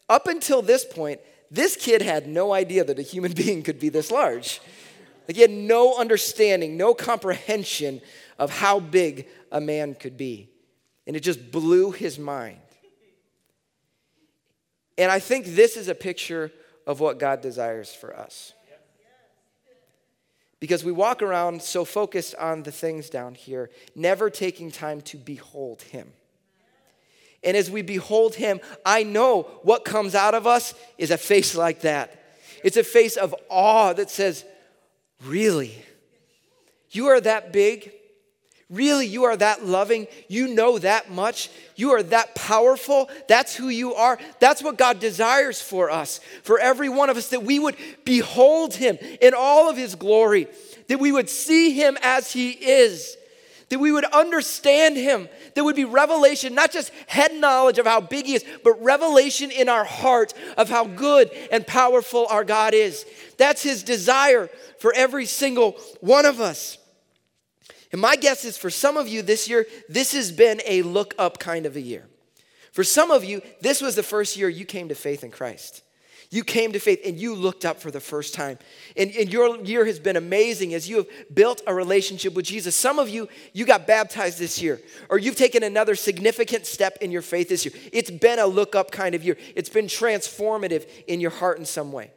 up 0.08 0.28
until 0.28 0.62
this 0.62 0.84
point, 0.84 1.20
this 1.50 1.76
kid 1.76 2.02
had 2.02 2.26
no 2.26 2.52
idea 2.52 2.84
that 2.84 2.98
a 2.98 3.02
human 3.02 3.32
being 3.44 3.62
could 3.62 3.78
be 3.78 3.88
this 3.88 4.10
large. 4.10 4.60
Like 5.28 5.36
he 5.36 5.42
had 5.42 5.50
no 5.50 5.96
understanding, 5.98 6.76
no 6.76 6.94
comprehension 6.94 8.00
of 8.38 8.50
how 8.50 8.78
big 8.80 9.26
a 9.50 9.60
man 9.60 9.94
could 9.94 10.16
be. 10.16 10.50
And 11.06 11.16
it 11.16 11.20
just 11.20 11.50
blew 11.50 11.92
his 11.92 12.18
mind. 12.18 12.58
And 14.98 15.10
I 15.10 15.18
think 15.18 15.46
this 15.46 15.76
is 15.76 15.88
a 15.88 15.94
picture 15.94 16.50
of 16.86 17.00
what 17.00 17.18
God 17.18 17.40
desires 17.40 17.94
for 17.94 18.16
us. 18.16 18.52
Because 20.58 20.82
we 20.82 20.92
walk 20.92 21.22
around 21.22 21.60
so 21.60 21.84
focused 21.84 22.34
on 22.36 22.62
the 22.62 22.72
things 22.72 23.10
down 23.10 23.34
here, 23.34 23.70
never 23.94 24.30
taking 24.30 24.70
time 24.70 25.02
to 25.02 25.18
behold 25.18 25.82
Him. 25.82 26.12
And 27.46 27.56
as 27.56 27.70
we 27.70 27.80
behold 27.80 28.34
him, 28.34 28.60
I 28.84 29.04
know 29.04 29.42
what 29.62 29.84
comes 29.84 30.16
out 30.16 30.34
of 30.34 30.46
us 30.46 30.74
is 30.98 31.12
a 31.12 31.16
face 31.16 31.54
like 31.54 31.82
that. 31.82 32.22
It's 32.64 32.76
a 32.76 32.82
face 32.84 33.16
of 33.16 33.34
awe 33.48 33.92
that 33.92 34.10
says, 34.10 34.44
Really? 35.24 35.82
You 36.90 37.06
are 37.06 37.20
that 37.20 37.52
big? 37.52 37.92
Really, 38.68 39.06
you 39.06 39.24
are 39.24 39.36
that 39.36 39.64
loving? 39.64 40.08
You 40.26 40.48
know 40.48 40.78
that 40.78 41.10
much? 41.10 41.50
You 41.76 41.92
are 41.92 42.02
that 42.02 42.34
powerful? 42.34 43.08
That's 43.28 43.54
who 43.54 43.68
you 43.68 43.94
are? 43.94 44.18
That's 44.40 44.62
what 44.62 44.76
God 44.76 44.98
desires 44.98 45.60
for 45.60 45.88
us, 45.88 46.18
for 46.42 46.58
every 46.58 46.88
one 46.88 47.08
of 47.08 47.16
us, 47.16 47.28
that 47.28 47.44
we 47.44 47.60
would 47.60 47.76
behold 48.04 48.74
Him 48.74 48.98
in 49.20 49.34
all 49.34 49.70
of 49.70 49.76
His 49.76 49.94
glory, 49.94 50.48
that 50.88 50.98
we 50.98 51.12
would 51.12 51.30
see 51.30 51.74
Him 51.74 51.96
as 52.02 52.32
He 52.32 52.50
is 52.50 53.16
that 53.68 53.78
we 53.78 53.90
would 53.90 54.04
understand 54.04 54.96
him. 54.96 55.28
There 55.54 55.64
would 55.64 55.76
be 55.76 55.84
revelation, 55.84 56.54
not 56.54 56.72
just 56.72 56.92
head 57.08 57.34
knowledge 57.34 57.78
of 57.78 57.86
how 57.86 58.00
big 58.00 58.26
he 58.26 58.34
is, 58.34 58.44
but 58.62 58.80
revelation 58.82 59.50
in 59.50 59.68
our 59.68 59.84
heart 59.84 60.34
of 60.56 60.68
how 60.68 60.86
good 60.86 61.30
and 61.50 61.66
powerful 61.66 62.26
our 62.28 62.44
God 62.44 62.74
is. 62.74 63.04
That's 63.38 63.62
his 63.62 63.82
desire 63.82 64.48
for 64.78 64.92
every 64.94 65.26
single 65.26 65.72
one 66.00 66.26
of 66.26 66.40
us. 66.40 66.78
And 67.92 68.00
my 68.00 68.16
guess 68.16 68.44
is 68.44 68.58
for 68.58 68.70
some 68.70 68.96
of 68.96 69.08
you 69.08 69.22
this 69.22 69.48
year, 69.48 69.66
this 69.88 70.12
has 70.12 70.30
been 70.30 70.60
a 70.66 70.82
look 70.82 71.14
up 71.18 71.38
kind 71.38 71.66
of 71.66 71.76
a 71.76 71.80
year. 71.80 72.04
For 72.72 72.84
some 72.84 73.10
of 73.10 73.24
you, 73.24 73.40
this 73.60 73.80
was 73.80 73.94
the 73.94 74.02
first 74.02 74.36
year 74.36 74.48
you 74.48 74.64
came 74.64 74.90
to 74.90 74.94
faith 74.94 75.24
in 75.24 75.30
Christ. 75.30 75.82
You 76.36 76.44
came 76.44 76.72
to 76.72 76.78
faith 76.78 77.00
and 77.02 77.18
you 77.18 77.34
looked 77.34 77.64
up 77.64 77.80
for 77.80 77.90
the 77.90 77.98
first 77.98 78.34
time. 78.34 78.58
And, 78.94 79.10
and 79.12 79.32
your 79.32 79.56
year 79.64 79.86
has 79.86 79.98
been 79.98 80.16
amazing 80.16 80.74
as 80.74 80.86
you 80.86 80.98
have 80.98 81.06
built 81.34 81.62
a 81.66 81.72
relationship 81.72 82.34
with 82.34 82.44
Jesus. 82.44 82.76
Some 82.76 82.98
of 82.98 83.08
you, 83.08 83.26
you 83.54 83.64
got 83.64 83.86
baptized 83.86 84.38
this 84.38 84.60
year, 84.60 84.78
or 85.08 85.16
you've 85.16 85.36
taken 85.36 85.62
another 85.62 85.94
significant 85.94 86.66
step 86.66 86.98
in 87.00 87.10
your 87.10 87.22
faith 87.22 87.48
this 87.48 87.64
year. 87.64 87.72
It's 87.90 88.10
been 88.10 88.38
a 88.38 88.44
look 88.44 88.74
up 88.74 88.90
kind 88.90 89.14
of 89.14 89.24
year, 89.24 89.38
it's 89.54 89.70
been 89.70 89.86
transformative 89.86 90.86
in 91.06 91.20
your 91.20 91.30
heart 91.30 91.58
in 91.58 91.64
some 91.64 91.90
way. 91.90 92.10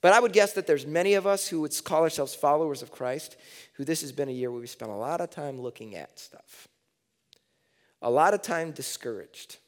But 0.00 0.14
I 0.14 0.20
would 0.20 0.32
guess 0.32 0.54
that 0.54 0.66
there's 0.66 0.86
many 0.86 1.12
of 1.12 1.26
us 1.26 1.46
who 1.46 1.60
would 1.60 1.84
call 1.84 2.02
ourselves 2.02 2.34
followers 2.34 2.80
of 2.80 2.90
Christ 2.90 3.36
who 3.74 3.84
this 3.84 4.00
has 4.00 4.10
been 4.10 4.30
a 4.30 4.32
year 4.32 4.50
where 4.50 4.62
we 4.62 4.66
spent 4.66 4.90
a 4.90 4.96
lot 4.96 5.20
of 5.20 5.28
time 5.28 5.60
looking 5.60 5.96
at 5.96 6.18
stuff, 6.18 6.66
a 8.00 8.10
lot 8.10 8.32
of 8.32 8.40
time 8.40 8.70
discouraged, 8.70 9.58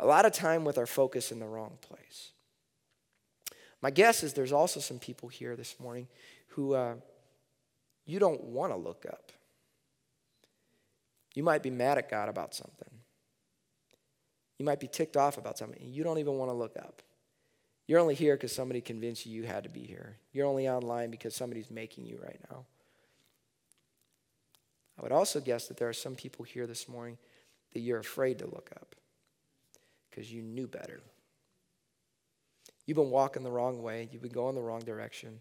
a 0.00 0.06
lot 0.06 0.24
of 0.24 0.32
time 0.32 0.64
with 0.64 0.78
our 0.78 0.86
focus 0.86 1.30
in 1.30 1.38
the 1.38 1.46
wrong 1.46 1.76
place. 1.82 2.32
My 3.82 3.90
guess 3.90 4.22
is 4.22 4.32
there's 4.32 4.52
also 4.52 4.80
some 4.80 4.98
people 4.98 5.28
here 5.28 5.56
this 5.56 5.78
morning 5.78 6.08
who 6.48 6.74
uh, 6.74 6.94
you 8.04 8.18
don't 8.18 8.42
want 8.42 8.72
to 8.72 8.76
look 8.76 9.04
up. 9.08 9.32
You 11.34 11.42
might 11.42 11.62
be 11.62 11.70
mad 11.70 11.98
at 11.98 12.10
God 12.10 12.28
about 12.28 12.54
something. 12.54 12.88
You 14.58 14.64
might 14.64 14.80
be 14.80 14.88
ticked 14.88 15.16
off 15.16 15.36
about 15.36 15.58
something. 15.58 15.78
You 15.82 16.02
don't 16.02 16.18
even 16.18 16.38
want 16.38 16.50
to 16.50 16.56
look 16.56 16.76
up. 16.78 17.02
You're 17.86 18.00
only 18.00 18.14
here 18.14 18.34
because 18.34 18.52
somebody 18.52 18.80
convinced 18.80 19.26
you 19.26 19.42
you 19.42 19.46
had 19.46 19.64
to 19.64 19.70
be 19.70 19.84
here. 19.86 20.16
You're 20.32 20.46
only 20.46 20.68
online 20.68 21.10
because 21.10 21.34
somebody's 21.34 21.70
making 21.70 22.06
you 22.06 22.18
right 22.22 22.40
now. 22.50 22.64
I 24.98 25.02
would 25.02 25.12
also 25.12 25.40
guess 25.40 25.68
that 25.68 25.76
there 25.76 25.88
are 25.88 25.92
some 25.92 26.14
people 26.14 26.44
here 26.44 26.66
this 26.66 26.88
morning 26.88 27.18
that 27.74 27.80
you're 27.80 27.98
afraid 27.98 28.38
to 28.38 28.46
look 28.46 28.70
up 28.74 28.94
because 30.10 30.32
you 30.32 30.42
knew 30.42 30.66
better. 30.66 31.00
You've 32.86 32.96
been 32.96 33.10
walking 33.10 33.42
the 33.42 33.50
wrong 33.50 33.82
way, 33.82 34.08
you've 34.10 34.22
been 34.22 34.32
going 34.32 34.54
the 34.54 34.62
wrong 34.62 34.80
direction. 34.80 35.40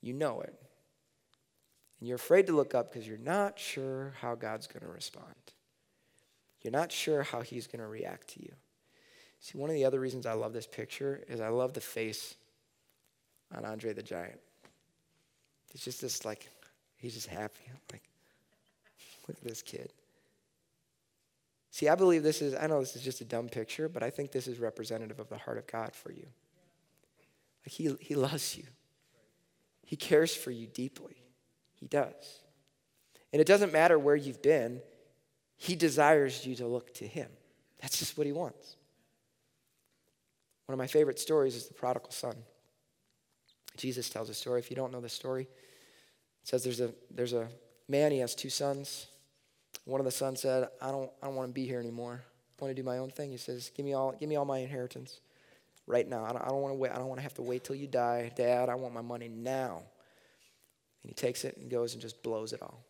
You 0.00 0.14
know 0.14 0.40
it. 0.40 0.54
And 2.00 2.08
you're 2.08 2.16
afraid 2.16 2.46
to 2.46 2.52
look 2.52 2.74
up 2.74 2.92
because 2.92 3.06
you're 3.06 3.18
not 3.18 3.58
sure 3.58 4.14
how 4.20 4.34
God's 4.34 4.66
going 4.66 4.84
to 4.84 4.92
respond. 4.92 5.34
You're 6.62 6.72
not 6.72 6.92
sure 6.92 7.22
how 7.22 7.42
He's 7.42 7.66
going 7.66 7.80
to 7.80 7.86
react 7.86 8.28
to 8.34 8.42
you. 8.42 8.52
See, 9.40 9.58
one 9.58 9.70
of 9.70 9.76
the 9.76 9.84
other 9.84 10.00
reasons 10.00 10.26
I 10.26 10.32
love 10.32 10.52
this 10.52 10.66
picture 10.66 11.22
is 11.28 11.40
I 11.40 11.48
love 11.48 11.74
the 11.74 11.80
face 11.80 12.34
on 13.54 13.64
Andre 13.64 13.92
the 13.92 14.02
Giant. 14.02 14.40
He's 15.72 15.82
just 15.82 16.00
this, 16.00 16.24
like, 16.24 16.48
he's 16.96 17.14
just 17.14 17.28
happy. 17.28 17.70
Like, 17.92 18.02
look 19.28 19.36
at 19.36 19.44
this 19.44 19.62
kid. 19.62 19.92
See, 21.70 21.88
I 21.88 21.94
believe 21.94 22.22
this 22.22 22.40
is, 22.40 22.54
I 22.54 22.66
know 22.66 22.80
this 22.80 22.96
is 22.96 23.02
just 23.02 23.20
a 23.20 23.24
dumb 23.24 23.48
picture, 23.48 23.88
but 23.88 24.02
I 24.02 24.10
think 24.10 24.32
this 24.32 24.46
is 24.48 24.58
representative 24.58 25.20
of 25.20 25.28
the 25.28 25.36
heart 25.36 25.58
of 25.58 25.66
God 25.66 25.94
for 25.94 26.10
you. 26.10 26.26
He, 27.66 27.94
he 28.00 28.14
loves 28.14 28.56
you, 28.56 28.64
He 29.84 29.96
cares 29.96 30.34
for 30.34 30.50
you 30.50 30.66
deeply. 30.66 31.22
He 31.74 31.86
does. 31.86 32.40
And 33.32 33.40
it 33.40 33.46
doesn't 33.46 33.72
matter 33.72 33.98
where 33.98 34.16
you've 34.16 34.40
been, 34.40 34.80
He 35.56 35.76
desires 35.76 36.46
you 36.46 36.54
to 36.56 36.66
look 36.66 36.94
to 36.94 37.06
Him. 37.06 37.28
That's 37.80 37.98
just 37.98 38.16
what 38.16 38.26
He 38.26 38.32
wants. 38.32 38.76
One 40.66 40.74
of 40.74 40.78
my 40.78 40.86
favorite 40.86 41.18
stories 41.18 41.54
is 41.54 41.66
the 41.66 41.74
prodigal 41.74 42.10
son. 42.10 42.34
Jesus 43.76 44.08
tells 44.08 44.30
a 44.30 44.34
story. 44.34 44.60
If 44.60 44.70
you 44.70 44.76
don't 44.76 44.90
know 44.90 45.00
the 45.00 45.08
story, 45.08 45.42
it 45.42 46.48
says 46.48 46.64
there's 46.64 46.80
a, 46.80 46.92
there's 47.10 47.34
a 47.34 47.46
man, 47.88 48.10
he 48.10 48.18
has 48.18 48.34
two 48.34 48.50
sons. 48.50 49.06
One 49.84 50.00
of 50.00 50.06
the 50.06 50.10
sons 50.10 50.40
said, 50.40 50.68
I 50.80 50.90
don't, 50.90 51.10
I 51.22 51.26
don't 51.26 51.36
want 51.36 51.50
to 51.50 51.52
be 51.52 51.66
here 51.66 51.78
anymore. 51.78 52.22
I 52.58 52.64
want 52.64 52.74
to 52.74 52.82
do 52.82 52.86
my 52.86 52.98
own 52.98 53.10
thing. 53.10 53.30
He 53.30 53.36
says, 53.36 53.70
give 53.76 53.84
me 53.84 53.92
all, 53.92 54.12
give 54.18 54.28
me 54.28 54.36
all 54.36 54.46
my 54.46 54.58
inheritance 54.58 55.20
right 55.86 56.08
now. 56.08 56.24
I 56.24 56.32
don't, 56.32 56.44
don't 56.44 56.62
want 56.62 56.72
to 56.72 56.78
wait. 56.78 56.92
I 56.92 56.96
don't 56.96 57.08
want 57.08 57.18
to 57.18 57.22
have 57.22 57.34
to 57.34 57.42
wait 57.42 57.64
till 57.64 57.76
you 57.76 57.86
die. 57.86 58.32
Dad, 58.36 58.68
I 58.68 58.74
want 58.74 58.94
my 58.94 59.00
money 59.00 59.28
now. 59.28 59.82
And 61.02 61.10
he 61.10 61.14
takes 61.14 61.44
it 61.44 61.56
and 61.56 61.70
goes 61.70 61.92
and 61.92 62.02
just 62.02 62.22
blows 62.22 62.52
it 62.52 62.62
all. 62.62 62.82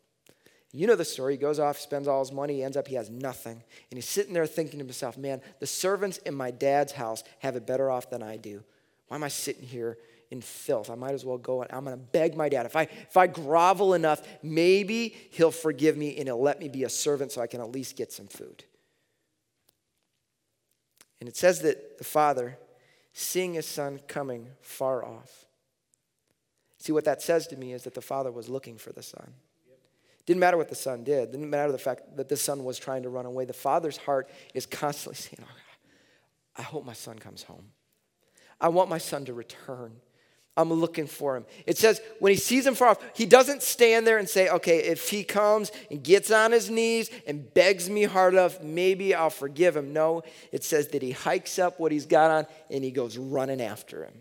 You 0.72 0.86
know 0.86 0.96
the 0.96 1.04
story. 1.04 1.34
He 1.34 1.38
goes 1.38 1.58
off, 1.58 1.78
spends 1.78 2.08
all 2.08 2.20
his 2.20 2.32
money, 2.32 2.62
ends 2.62 2.76
up, 2.76 2.86
he 2.88 2.96
has 2.96 3.08
nothing. 3.08 3.62
And 3.90 3.96
he's 3.96 4.08
sitting 4.08 4.34
there 4.34 4.46
thinking 4.46 4.78
to 4.78 4.84
himself, 4.84 5.16
man, 5.16 5.40
the 5.58 5.66
servants 5.66 6.18
in 6.18 6.34
my 6.34 6.50
dad's 6.50 6.92
house 6.92 7.22
have 7.38 7.56
it 7.56 7.66
better 7.66 7.90
off 7.90 8.10
than 8.10 8.22
I 8.22 8.36
do. 8.36 8.62
Why 9.08 9.16
am 9.16 9.24
I 9.24 9.28
sitting 9.28 9.62
here 9.62 9.96
in 10.30 10.40
filth? 10.40 10.90
I 10.90 10.94
might 10.94 11.14
as 11.14 11.24
well 11.24 11.38
go 11.38 11.62
I'm 11.62 11.84
going 11.84 11.96
to 11.96 12.02
beg 12.02 12.36
my 12.36 12.48
dad. 12.48 12.66
If 12.66 12.76
I, 12.76 12.82
if 12.82 13.16
I 13.16 13.26
grovel 13.26 13.94
enough, 13.94 14.20
maybe 14.42 15.16
he'll 15.30 15.50
forgive 15.50 15.96
me 15.96 16.16
and 16.18 16.28
he'll 16.28 16.42
let 16.42 16.58
me 16.60 16.68
be 16.68 16.84
a 16.84 16.90
servant 16.90 17.32
so 17.32 17.40
I 17.40 17.46
can 17.46 17.60
at 17.60 17.70
least 17.70 17.96
get 17.96 18.12
some 18.12 18.26
food. 18.26 18.64
And 21.20 21.28
it 21.28 21.36
says 21.36 21.62
that 21.62 21.98
the 21.98 22.04
father, 22.04 22.58
seeing 23.18 23.54
his 23.54 23.64
son 23.64 23.98
coming 24.06 24.46
far 24.60 25.02
off, 25.02 25.46
see 26.76 26.92
what 26.92 27.06
that 27.06 27.22
says 27.22 27.46
to 27.46 27.56
me 27.56 27.72
is 27.72 27.84
that 27.84 27.94
the 27.94 28.02
father 28.02 28.30
was 28.30 28.50
looking 28.50 28.76
for 28.76 28.92
the 28.92 29.02
son. 29.02 29.32
Didn't 30.26 30.40
matter 30.40 30.58
what 30.58 30.68
the 30.68 30.74
son 30.74 31.02
did. 31.02 31.32
Didn't 31.32 31.48
matter 31.48 31.72
the 31.72 31.78
fact 31.78 32.18
that 32.18 32.28
the 32.28 32.36
son 32.36 32.62
was 32.62 32.78
trying 32.78 33.04
to 33.04 33.08
run 33.08 33.24
away. 33.24 33.46
The 33.46 33.54
father's 33.54 33.96
heart 33.96 34.28
is 34.52 34.66
constantly 34.66 35.16
saying, 35.16 35.38
oh, 35.40 35.56
I 36.58 36.62
hope 36.62 36.84
my 36.84 36.92
son 36.92 37.18
comes 37.18 37.44
home. 37.44 37.70
I 38.60 38.68
want 38.68 38.90
my 38.90 38.98
son 38.98 39.24
to 39.24 39.32
return. 39.32 39.96
I'm 40.56 40.72
looking 40.72 41.06
for 41.06 41.36
him. 41.36 41.44
It 41.66 41.76
says 41.76 42.00
when 42.18 42.32
he 42.32 42.38
sees 42.38 42.66
him 42.66 42.74
far 42.74 42.88
off, 42.88 42.98
he 43.14 43.26
doesn't 43.26 43.62
stand 43.62 44.06
there 44.06 44.16
and 44.16 44.28
say, 44.28 44.48
okay, 44.48 44.78
if 44.78 45.10
he 45.10 45.22
comes 45.22 45.70
and 45.90 46.02
gets 46.02 46.30
on 46.30 46.52
his 46.52 46.70
knees 46.70 47.10
and 47.26 47.52
begs 47.52 47.90
me 47.90 48.04
hard 48.04 48.32
enough, 48.32 48.62
maybe 48.62 49.14
I'll 49.14 49.28
forgive 49.28 49.76
him. 49.76 49.92
No, 49.92 50.22
it 50.52 50.64
says 50.64 50.88
that 50.88 51.02
he 51.02 51.10
hikes 51.10 51.58
up 51.58 51.78
what 51.78 51.92
he's 51.92 52.06
got 52.06 52.30
on 52.30 52.46
and 52.70 52.82
he 52.82 52.90
goes 52.90 53.18
running 53.18 53.60
after 53.60 54.04
him. 54.04 54.14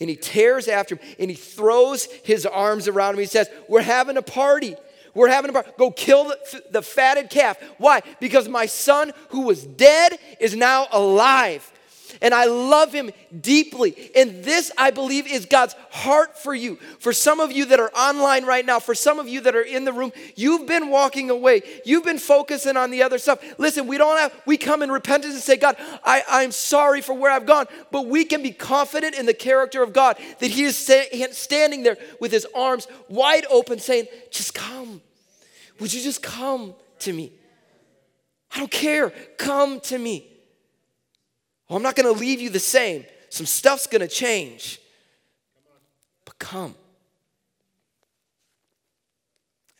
And 0.00 0.10
he 0.10 0.16
tears 0.16 0.66
after 0.66 0.96
him 0.96 1.14
and 1.20 1.30
he 1.30 1.36
throws 1.36 2.06
his 2.24 2.44
arms 2.44 2.88
around 2.88 3.14
him. 3.14 3.20
He 3.20 3.26
says, 3.26 3.48
We're 3.68 3.82
having 3.82 4.16
a 4.16 4.22
party. 4.22 4.74
We're 5.14 5.28
having 5.28 5.50
a 5.50 5.52
party. 5.52 5.70
Go 5.78 5.92
kill 5.92 6.24
the, 6.24 6.62
the 6.72 6.82
fatted 6.82 7.30
calf. 7.30 7.56
Why? 7.78 8.02
Because 8.18 8.48
my 8.48 8.66
son 8.66 9.12
who 9.28 9.42
was 9.42 9.64
dead 9.64 10.18
is 10.40 10.56
now 10.56 10.88
alive 10.90 11.70
and 12.20 12.34
I 12.34 12.44
love 12.44 12.92
him 12.92 13.10
deeply. 13.40 14.10
And 14.14 14.44
this, 14.44 14.70
I 14.76 14.90
believe, 14.90 15.26
is 15.26 15.46
God's 15.46 15.74
heart 15.90 16.38
for 16.38 16.54
you. 16.54 16.76
For 16.98 17.12
some 17.12 17.40
of 17.40 17.52
you 17.52 17.66
that 17.66 17.80
are 17.80 17.90
online 17.94 18.44
right 18.44 18.64
now, 18.64 18.78
for 18.80 18.94
some 18.94 19.18
of 19.18 19.28
you 19.28 19.40
that 19.42 19.54
are 19.54 19.62
in 19.62 19.84
the 19.84 19.92
room, 19.92 20.12
you've 20.36 20.66
been 20.66 20.90
walking 20.90 21.30
away. 21.30 21.62
You've 21.84 22.04
been 22.04 22.18
focusing 22.18 22.76
on 22.76 22.90
the 22.90 23.02
other 23.02 23.18
stuff. 23.18 23.42
Listen, 23.58 23.86
we 23.86 23.98
don't 23.98 24.18
have, 24.18 24.34
we 24.46 24.56
come 24.56 24.82
in 24.82 24.90
repentance 24.90 25.34
and 25.34 25.42
say, 25.42 25.56
God, 25.56 25.76
I, 26.04 26.22
I'm 26.28 26.52
sorry 26.52 27.00
for 27.00 27.14
where 27.14 27.30
I've 27.30 27.46
gone. 27.46 27.66
But 27.90 28.06
we 28.06 28.24
can 28.24 28.42
be 28.42 28.50
confident 28.50 29.14
in 29.14 29.26
the 29.26 29.34
character 29.34 29.82
of 29.82 29.92
God 29.92 30.18
that 30.40 30.50
He 30.50 30.64
is 30.64 30.76
standing 30.76 31.82
there 31.82 31.96
with 32.20 32.32
His 32.32 32.46
arms 32.54 32.86
wide 33.08 33.46
open 33.50 33.78
saying, 33.78 34.06
just 34.30 34.54
come. 34.54 35.00
Would 35.80 35.92
you 35.92 36.02
just 36.02 36.22
come 36.22 36.74
to 37.00 37.12
me? 37.12 37.32
I 38.54 38.58
don't 38.58 38.70
care. 38.70 39.10
Come 39.38 39.80
to 39.80 39.98
me. 39.98 40.31
Well, 41.68 41.76
I'm 41.76 41.82
not 41.82 41.96
going 41.96 42.12
to 42.12 42.18
leave 42.18 42.40
you 42.40 42.50
the 42.50 42.58
same. 42.60 43.04
Some 43.30 43.46
stuff's 43.46 43.86
going 43.86 44.00
to 44.02 44.08
change. 44.08 44.80
But 46.24 46.38
come. 46.38 46.74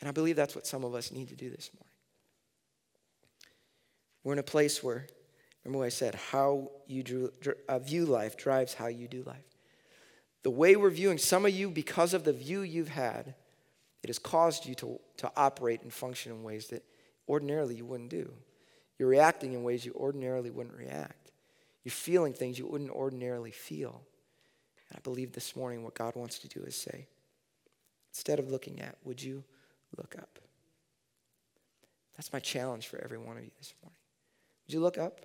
And 0.00 0.08
I 0.08 0.12
believe 0.12 0.36
that's 0.36 0.54
what 0.54 0.66
some 0.66 0.84
of 0.84 0.94
us 0.94 1.12
need 1.12 1.28
to 1.28 1.36
do 1.36 1.50
this 1.50 1.70
morning. 1.74 1.88
We're 4.24 4.32
in 4.32 4.38
a 4.38 4.44
place 4.44 4.82
where, 4.82 5.06
remember 5.64 5.80
what 5.80 5.86
I 5.86 5.90
said, 5.90 6.14
how 6.14 6.70
you 6.86 7.02
drew, 7.02 7.32
uh, 7.68 7.78
view 7.78 8.06
life 8.06 8.36
drives 8.36 8.74
how 8.74 8.86
you 8.86 9.06
do 9.06 9.22
life. 9.24 9.44
The 10.42 10.50
way 10.50 10.74
we're 10.74 10.90
viewing, 10.90 11.18
some 11.18 11.46
of 11.46 11.52
you, 11.52 11.70
because 11.70 12.14
of 12.14 12.24
the 12.24 12.32
view 12.32 12.62
you've 12.62 12.88
had, 12.88 13.34
it 14.02 14.08
has 14.08 14.18
caused 14.18 14.66
you 14.66 14.74
to, 14.76 14.98
to 15.18 15.30
operate 15.36 15.82
and 15.82 15.92
function 15.92 16.32
in 16.32 16.42
ways 16.42 16.68
that 16.68 16.84
ordinarily 17.28 17.76
you 17.76 17.84
wouldn't 17.84 18.10
do. 18.10 18.32
You're 18.98 19.08
reacting 19.08 19.52
in 19.52 19.62
ways 19.62 19.84
you 19.84 19.92
ordinarily 19.94 20.50
wouldn't 20.50 20.76
react. 20.76 21.21
You're 21.84 21.92
feeling 21.92 22.32
things 22.32 22.58
you 22.58 22.66
wouldn't 22.66 22.90
ordinarily 22.90 23.50
feel. 23.50 24.02
And 24.88 24.98
I 24.98 25.00
believe 25.00 25.32
this 25.32 25.56
morning 25.56 25.82
what 25.82 25.94
God 25.94 26.14
wants 26.14 26.38
to 26.40 26.48
do 26.48 26.60
is 26.60 26.76
say, 26.76 27.06
instead 28.10 28.38
of 28.38 28.50
looking 28.50 28.80
at, 28.80 28.96
would 29.04 29.22
you 29.22 29.42
look 29.96 30.14
up? 30.18 30.38
That's 32.16 32.32
my 32.32 32.40
challenge 32.40 32.88
for 32.88 33.02
every 33.02 33.18
one 33.18 33.36
of 33.36 33.44
you 33.44 33.50
this 33.58 33.74
morning. 33.82 33.96
Would 34.66 34.74
you 34.74 34.80
look 34.80 34.98
up? 34.98 35.20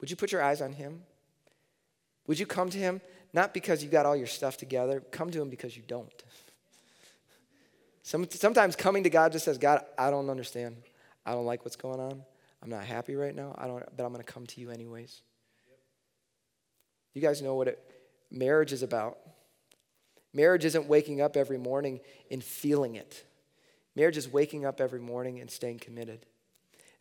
Would 0.00 0.10
you 0.10 0.16
put 0.16 0.32
your 0.32 0.42
eyes 0.42 0.62
on 0.62 0.72
Him? 0.72 1.02
Would 2.26 2.38
you 2.38 2.46
come 2.46 2.70
to 2.70 2.78
Him 2.78 3.00
not 3.34 3.52
because 3.52 3.82
you've 3.82 3.92
got 3.92 4.06
all 4.06 4.14
your 4.14 4.28
stuff 4.28 4.56
together, 4.56 5.00
come 5.10 5.30
to 5.32 5.42
Him 5.42 5.50
because 5.50 5.76
you 5.76 5.82
don't. 5.86 6.22
Some, 8.04 8.30
sometimes 8.30 8.76
coming 8.76 9.02
to 9.02 9.10
God 9.10 9.32
just 9.32 9.44
says, 9.44 9.58
God, 9.58 9.84
I 9.98 10.10
don't 10.10 10.30
understand. 10.30 10.76
I 11.26 11.32
don't 11.32 11.44
like 11.44 11.64
what's 11.64 11.76
going 11.76 12.00
on. 12.00 12.22
I'm 12.64 12.70
not 12.70 12.84
happy 12.84 13.14
right 13.14 13.34
now, 13.34 13.54
I 13.58 13.66
don't, 13.66 13.84
but 13.94 14.04
I'm 14.04 14.12
going 14.12 14.24
to 14.24 14.32
come 14.32 14.46
to 14.46 14.60
you 14.60 14.70
anyways. 14.70 15.20
You 17.12 17.20
guys 17.20 17.42
know 17.42 17.54
what 17.54 17.68
it, 17.68 17.78
marriage 18.30 18.72
is 18.72 18.82
about. 18.82 19.18
Marriage 20.32 20.64
isn't 20.64 20.86
waking 20.86 21.20
up 21.20 21.36
every 21.36 21.58
morning 21.58 22.00
and 22.30 22.42
feeling 22.42 22.94
it. 22.96 23.24
Marriage 23.94 24.16
is 24.16 24.28
waking 24.28 24.64
up 24.64 24.80
every 24.80 24.98
morning 24.98 25.40
and 25.40 25.50
staying 25.50 25.78
committed. 25.78 26.26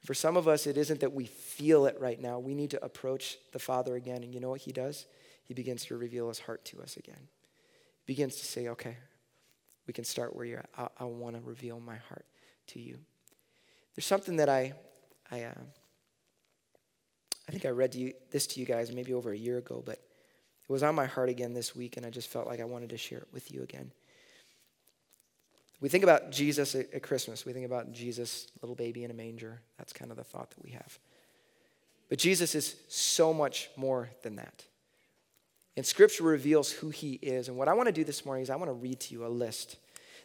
For 0.06 0.14
some 0.14 0.36
of 0.36 0.50
us, 0.50 0.68
it 0.68 0.78
isn't 0.78 1.00
that 1.00 1.14
we 1.14 1.26
feel 1.26 1.86
it 1.86 1.96
right 2.00 2.22
now. 2.22 2.38
We 2.38 2.54
need 2.54 2.72
to 2.72 2.86
approach 2.86 3.38
the 3.54 3.60
Father 3.60 3.96
again. 3.96 4.22
And 4.22 4.34
you 4.34 4.42
know 4.42 4.50
what 4.50 4.62
He 4.62 4.74
does? 4.74 5.06
He 5.46 5.54
begins 5.54 5.86
to 5.86 5.98
reveal 5.98 6.28
His 6.28 6.40
heart 6.40 6.66
to 6.66 6.82
us 6.82 6.98
again. 6.98 7.30
He 8.02 8.14
begins 8.14 8.36
to 8.36 8.46
say, 8.46 8.68
okay, 8.68 8.98
we 9.88 9.94
can 9.94 10.04
start 10.04 10.36
where 10.36 10.46
you're 10.46 10.60
at. 10.60 10.70
I, 10.78 10.88
I 11.00 11.04
want 11.06 11.38
to 11.38 11.42
reveal 11.42 11.80
my 11.80 11.96
heart 11.96 12.26
to 12.68 12.80
you. 12.82 13.00
There's 13.96 14.06
something 14.06 14.36
that 14.36 14.50
I, 14.50 14.74
I, 15.32 15.44
uh, 15.44 15.54
I 17.48 17.52
think 17.52 17.66
I 17.66 17.70
read 17.70 17.92
to 17.94 18.00
you, 18.00 18.14
this 18.32 18.48
to 18.48 18.60
you 18.60 18.66
guys 18.66 18.92
maybe 18.92 19.14
over 19.14 19.32
a 19.32 19.38
year 19.38 19.58
ago, 19.58 19.82
but 19.86 19.96
it 19.96 20.72
was 20.72 20.84
on 20.84 20.96
my 20.96 21.06
heart 21.06 21.30
again 21.30 21.54
this 21.54 21.76
week, 21.76 21.98
and 21.98 22.06
I 22.06 22.10
just 22.10 22.30
felt 22.30 22.48
like 22.48 22.62
I 22.62 22.66
wanted 22.66 22.90
to 22.92 22.98
share 22.98 23.20
it 23.20 23.28
with 23.34 23.52
you 23.52 23.64
again. 23.64 23.92
We 25.82 25.90
think 25.90 26.06
about 26.06 26.32
Jesus 26.32 26.76
at, 26.76 26.94
at 26.94 27.04
Christmas. 27.04 27.46
We 27.46 27.52
think 27.52 27.66
about 27.66 27.92
Jesus, 27.92 28.48
little 28.62 28.76
baby 28.76 29.04
in 29.04 29.12
a 29.12 29.14
manger. 29.14 29.60
That's 29.78 29.92
kind 29.92 30.12
of 30.12 30.18
the 30.18 30.24
thought 30.24 30.50
that 30.52 30.64
we 30.64 30.72
have. 30.72 30.98
But 32.08 32.20
Jesus 32.20 32.56
is 32.56 32.76
so 32.88 33.34
much 33.34 33.70
more 33.76 34.10
than 34.22 34.38
that. 34.38 34.64
And 35.76 35.86
Scripture 35.86 36.24
reveals 36.24 36.72
who 36.72 36.90
He 36.90 37.14
is. 37.14 37.50
And 37.50 37.58
what 37.58 37.68
I 37.68 37.74
want 37.74 37.88
to 37.88 37.94
do 37.94 38.06
this 38.06 38.26
morning 38.26 38.44
is 38.44 38.50
I 38.50 38.56
want 38.56 38.70
to 38.70 38.74
read 38.74 39.00
to 39.02 39.14
you 39.14 39.26
a 39.26 39.28
list. 39.28 39.76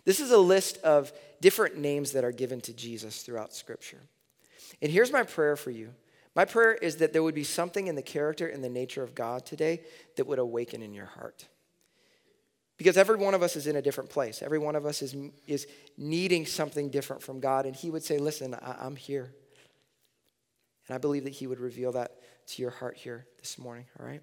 This 0.04 0.20
is 0.20 0.30
a 0.30 0.38
list 0.38 0.78
of 0.78 1.12
different 1.40 1.76
names 1.76 2.12
that 2.12 2.24
are 2.24 2.30
given 2.32 2.60
to 2.62 2.72
Jesus 2.72 3.22
throughout 3.22 3.52
Scripture. 3.52 4.00
And 4.80 4.90
here's 4.90 5.12
my 5.12 5.22
prayer 5.22 5.56
for 5.56 5.70
you. 5.70 5.94
My 6.34 6.44
prayer 6.44 6.74
is 6.74 6.96
that 6.96 7.12
there 7.12 7.22
would 7.22 7.34
be 7.34 7.44
something 7.44 7.88
in 7.88 7.96
the 7.96 8.02
character 8.02 8.46
and 8.46 8.62
the 8.62 8.68
nature 8.68 9.02
of 9.02 9.14
God 9.14 9.44
today 9.44 9.80
that 10.16 10.26
would 10.26 10.38
awaken 10.38 10.82
in 10.82 10.94
your 10.94 11.06
heart. 11.06 11.46
Because 12.76 12.96
every 12.96 13.16
one 13.16 13.34
of 13.34 13.42
us 13.42 13.56
is 13.56 13.66
in 13.66 13.74
a 13.74 13.82
different 13.82 14.08
place. 14.08 14.40
Every 14.40 14.60
one 14.60 14.76
of 14.76 14.86
us 14.86 15.02
is, 15.02 15.16
is 15.48 15.66
needing 15.96 16.46
something 16.46 16.90
different 16.90 17.22
from 17.22 17.40
God. 17.40 17.66
And 17.66 17.74
He 17.74 17.90
would 17.90 18.04
say, 18.04 18.18
Listen, 18.18 18.54
I, 18.54 18.86
am 18.86 18.94
here. 18.94 19.34
And 20.86 20.94
I 20.94 20.98
believe 20.98 21.24
that 21.24 21.32
He 21.32 21.48
would 21.48 21.58
reveal 21.58 21.90
that 21.92 22.12
to 22.46 22.62
your 22.62 22.70
heart 22.70 22.96
here 22.96 23.26
this 23.40 23.58
morning, 23.58 23.86
all 23.98 24.06
right? 24.06 24.22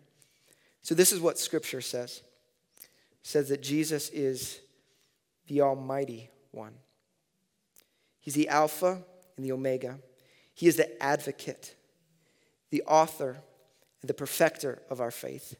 So, 0.82 0.96
this 0.96 1.12
is 1.12 1.20
what 1.20 1.38
Scripture 1.38 1.82
says 1.82 2.22
it 2.82 2.88
says 3.24 3.50
that 3.50 3.62
Jesus 3.62 4.10
is 4.10 4.62
the 5.48 5.62
Almighty 5.62 6.30
One, 6.52 6.76
He's 8.22 8.36
the 8.36 8.48
Alpha 8.48 9.04
and 9.36 9.46
the 9.46 9.52
Omega, 9.52 10.00
He 10.56 10.68
is 10.68 10.78
the 10.78 11.04
advocate, 11.04 11.76
the 12.72 12.82
author, 12.88 13.38
and 14.02 14.10
the 14.10 14.16
perfecter 14.16 14.82
of 14.90 15.00
our 15.00 15.12
faith. 15.12 15.56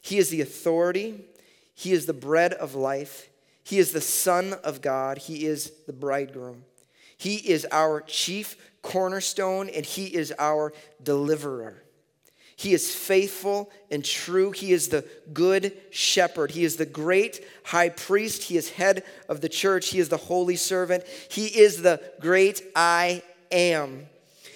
He 0.00 0.18
is 0.18 0.30
the 0.30 0.40
authority 0.40 1.24
he 1.80 1.92
is 1.92 2.04
the 2.04 2.12
bread 2.12 2.52
of 2.52 2.74
life. 2.74 3.30
He 3.64 3.78
is 3.78 3.92
the 3.92 4.02
Son 4.02 4.52
of 4.64 4.82
God. 4.82 5.16
He 5.16 5.46
is 5.46 5.72
the 5.86 5.94
bridegroom. 5.94 6.64
He 7.16 7.36
is 7.36 7.66
our 7.72 8.02
chief 8.02 8.54
cornerstone 8.82 9.70
and 9.70 9.86
He 9.86 10.04
is 10.04 10.30
our 10.38 10.74
deliverer. 11.02 11.82
He 12.54 12.74
is 12.74 12.94
faithful 12.94 13.70
and 13.90 14.04
true. 14.04 14.50
He 14.50 14.74
is 14.74 14.88
the 14.88 15.06
good 15.32 15.72
shepherd. 15.88 16.50
He 16.50 16.64
is 16.64 16.76
the 16.76 16.84
great 16.84 17.42
high 17.64 17.88
priest. 17.88 18.42
He 18.42 18.58
is 18.58 18.68
head 18.72 19.02
of 19.26 19.40
the 19.40 19.48
church. 19.48 19.88
He 19.88 20.00
is 20.00 20.10
the 20.10 20.18
holy 20.18 20.56
servant. 20.56 21.04
He 21.30 21.46
is 21.46 21.80
the 21.80 22.02
great 22.20 22.62
I 22.76 23.22
am. 23.50 24.06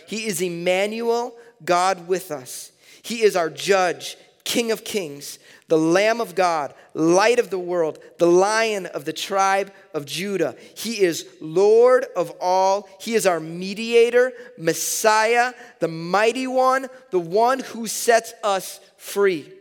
He 0.07 0.26
is 0.26 0.40
Emmanuel, 0.40 1.35
God 1.64 2.09
with 2.09 2.30
us. 2.30 2.72
He 3.02 3.22
is 3.22 3.37
our 3.37 3.50
judge, 3.50 4.16
King 4.44 4.70
of 4.70 4.85
kings, 4.85 5.38
the 5.68 5.78
Lamb 5.78 6.20
of 6.20 6.35
God, 6.35 6.74
light 6.92 7.38
of 7.38 7.50
the 7.50 7.59
world, 7.59 7.98
the 8.18 8.26
lion 8.26 8.87
of 8.87 9.04
the 9.04 9.12
tribe 9.12 9.72
of 9.94 10.04
Judah. 10.04 10.57
He 10.76 11.00
is 11.00 11.26
Lord 11.40 12.07
of 12.14 12.33
all. 12.40 12.88
He 13.00 13.14
is 13.14 13.26
our 13.26 13.40
mediator, 13.40 14.33
Messiah, 14.59 15.54
the 15.80 15.88
mighty 15.88 16.46
one, 16.46 16.88
the 17.11 17.18
one 17.18 17.61
who 17.61 17.87
sets 17.87 18.35
us 18.42 18.80
free. 18.98 19.52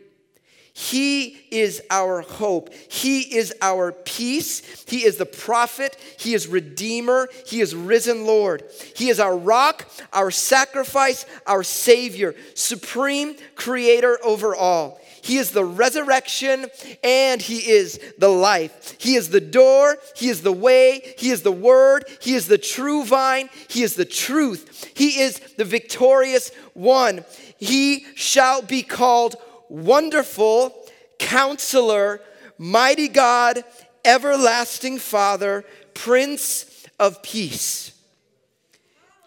He 0.76 1.46
is 1.52 1.80
our 1.88 2.20
hope. 2.20 2.74
He 2.74 3.36
is 3.36 3.54
our 3.62 3.92
peace. 3.92 4.84
He 4.88 5.04
is 5.04 5.18
the 5.18 5.24
prophet. 5.24 5.96
He 6.18 6.34
is 6.34 6.48
Redeemer. 6.48 7.28
He 7.46 7.60
is 7.60 7.76
risen 7.76 8.26
Lord. 8.26 8.64
He 8.96 9.08
is 9.08 9.20
our 9.20 9.36
rock, 9.36 9.88
our 10.12 10.32
sacrifice, 10.32 11.26
our 11.46 11.62
Savior, 11.62 12.34
supreme 12.54 13.36
creator 13.54 14.18
over 14.24 14.56
all. 14.56 15.00
He 15.22 15.38
is 15.38 15.52
the 15.52 15.64
resurrection 15.64 16.66
and 17.04 17.40
He 17.40 17.70
is 17.70 18.00
the 18.18 18.28
life. 18.28 18.96
He 18.98 19.14
is 19.14 19.30
the 19.30 19.40
door. 19.40 19.96
He 20.16 20.28
is 20.28 20.42
the 20.42 20.52
way. 20.52 21.14
He 21.16 21.30
is 21.30 21.42
the 21.42 21.52
word. 21.52 22.04
He 22.20 22.34
is 22.34 22.48
the 22.48 22.58
true 22.58 23.04
vine. 23.04 23.48
He 23.68 23.84
is 23.84 23.94
the 23.94 24.04
truth. 24.04 24.90
He 24.94 25.20
is 25.20 25.38
the 25.56 25.64
victorious 25.64 26.50
one. 26.72 27.24
He 27.58 28.04
shall 28.16 28.60
be 28.60 28.82
called 28.82 29.36
Wonderful, 29.68 30.74
Counselor, 31.18 32.20
Mighty 32.58 33.08
God, 33.08 33.64
Everlasting 34.04 34.98
Father, 34.98 35.64
Prince 35.94 36.86
of 36.98 37.22
Peace. 37.22 37.92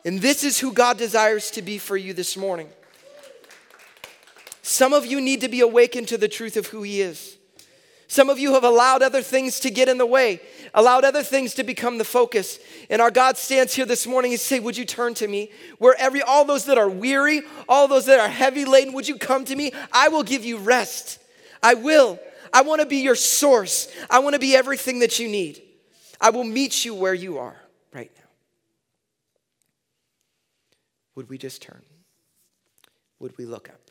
And 0.05 0.21
this 0.21 0.43
is 0.43 0.59
who 0.59 0.71
God 0.71 0.97
desires 0.97 1.51
to 1.51 1.61
be 1.61 1.77
for 1.77 1.97
you 1.97 2.13
this 2.13 2.37
morning. 2.37 2.69
Some 4.61 4.93
of 4.93 5.05
you 5.05 5.19
need 5.19 5.41
to 5.41 5.49
be 5.49 5.61
awakened 5.61 6.07
to 6.09 6.17
the 6.17 6.27
truth 6.27 6.55
of 6.57 6.67
who 6.67 6.83
He 6.83 7.01
is. 7.01 7.37
Some 8.07 8.29
of 8.29 8.39
you 8.39 8.53
have 8.53 8.63
allowed 8.63 9.01
other 9.01 9.21
things 9.21 9.59
to 9.61 9.69
get 9.69 9.89
in 9.89 9.97
the 9.97 10.05
way, 10.05 10.39
allowed 10.77 11.03
other 11.03 11.23
things 11.23 11.55
to 11.55 11.63
become 11.63 11.97
the 11.97 12.05
focus. 12.05 12.59
And 12.89 13.01
our 13.01 13.11
God 13.11 13.35
stands 13.35 13.73
here 13.73 13.85
this 13.85 14.05
morning 14.05 14.31
and 14.31 14.39
say, 14.39 14.59
Would 14.61 14.77
you 14.77 14.85
turn 14.85 15.15
to 15.15 15.27
me? 15.27 15.51
Where 15.79 15.95
every 15.97 16.21
all 16.21 16.45
those 16.45 16.65
that 16.65 16.77
are 16.77 16.87
weary, 16.87 17.41
all 17.67 17.89
those 17.89 18.05
that 18.05 18.19
are 18.19 18.29
heavy 18.29 18.63
laden, 18.63 18.93
would 18.93 19.07
you 19.07 19.17
come 19.17 19.43
to 19.45 19.55
me? 19.55 19.73
I 19.91 20.07
will 20.07 20.23
give 20.23 20.45
you 20.45 20.57
rest. 20.59 21.19
I 21.61 21.73
will. 21.73 22.19
I 22.53 22.61
want 22.61 22.81
to 22.81 22.87
be 22.87 22.97
your 22.97 23.15
source. 23.15 23.91
I 24.09 24.19
want 24.19 24.35
to 24.35 24.39
be 24.39 24.55
everything 24.55 24.99
that 24.99 25.19
you 25.19 25.27
need. 25.27 25.61
I 26.21 26.29
will 26.29 26.43
meet 26.43 26.85
you 26.85 26.93
where 26.93 27.13
you 27.13 27.39
are 27.39 27.57
right 27.91 28.11
now. 28.15 28.23
Would 31.15 31.29
we 31.29 31.37
just 31.39 31.63
turn? 31.63 31.81
Would 33.19 33.35
we 33.37 33.45
look 33.45 33.69
up? 33.69 33.86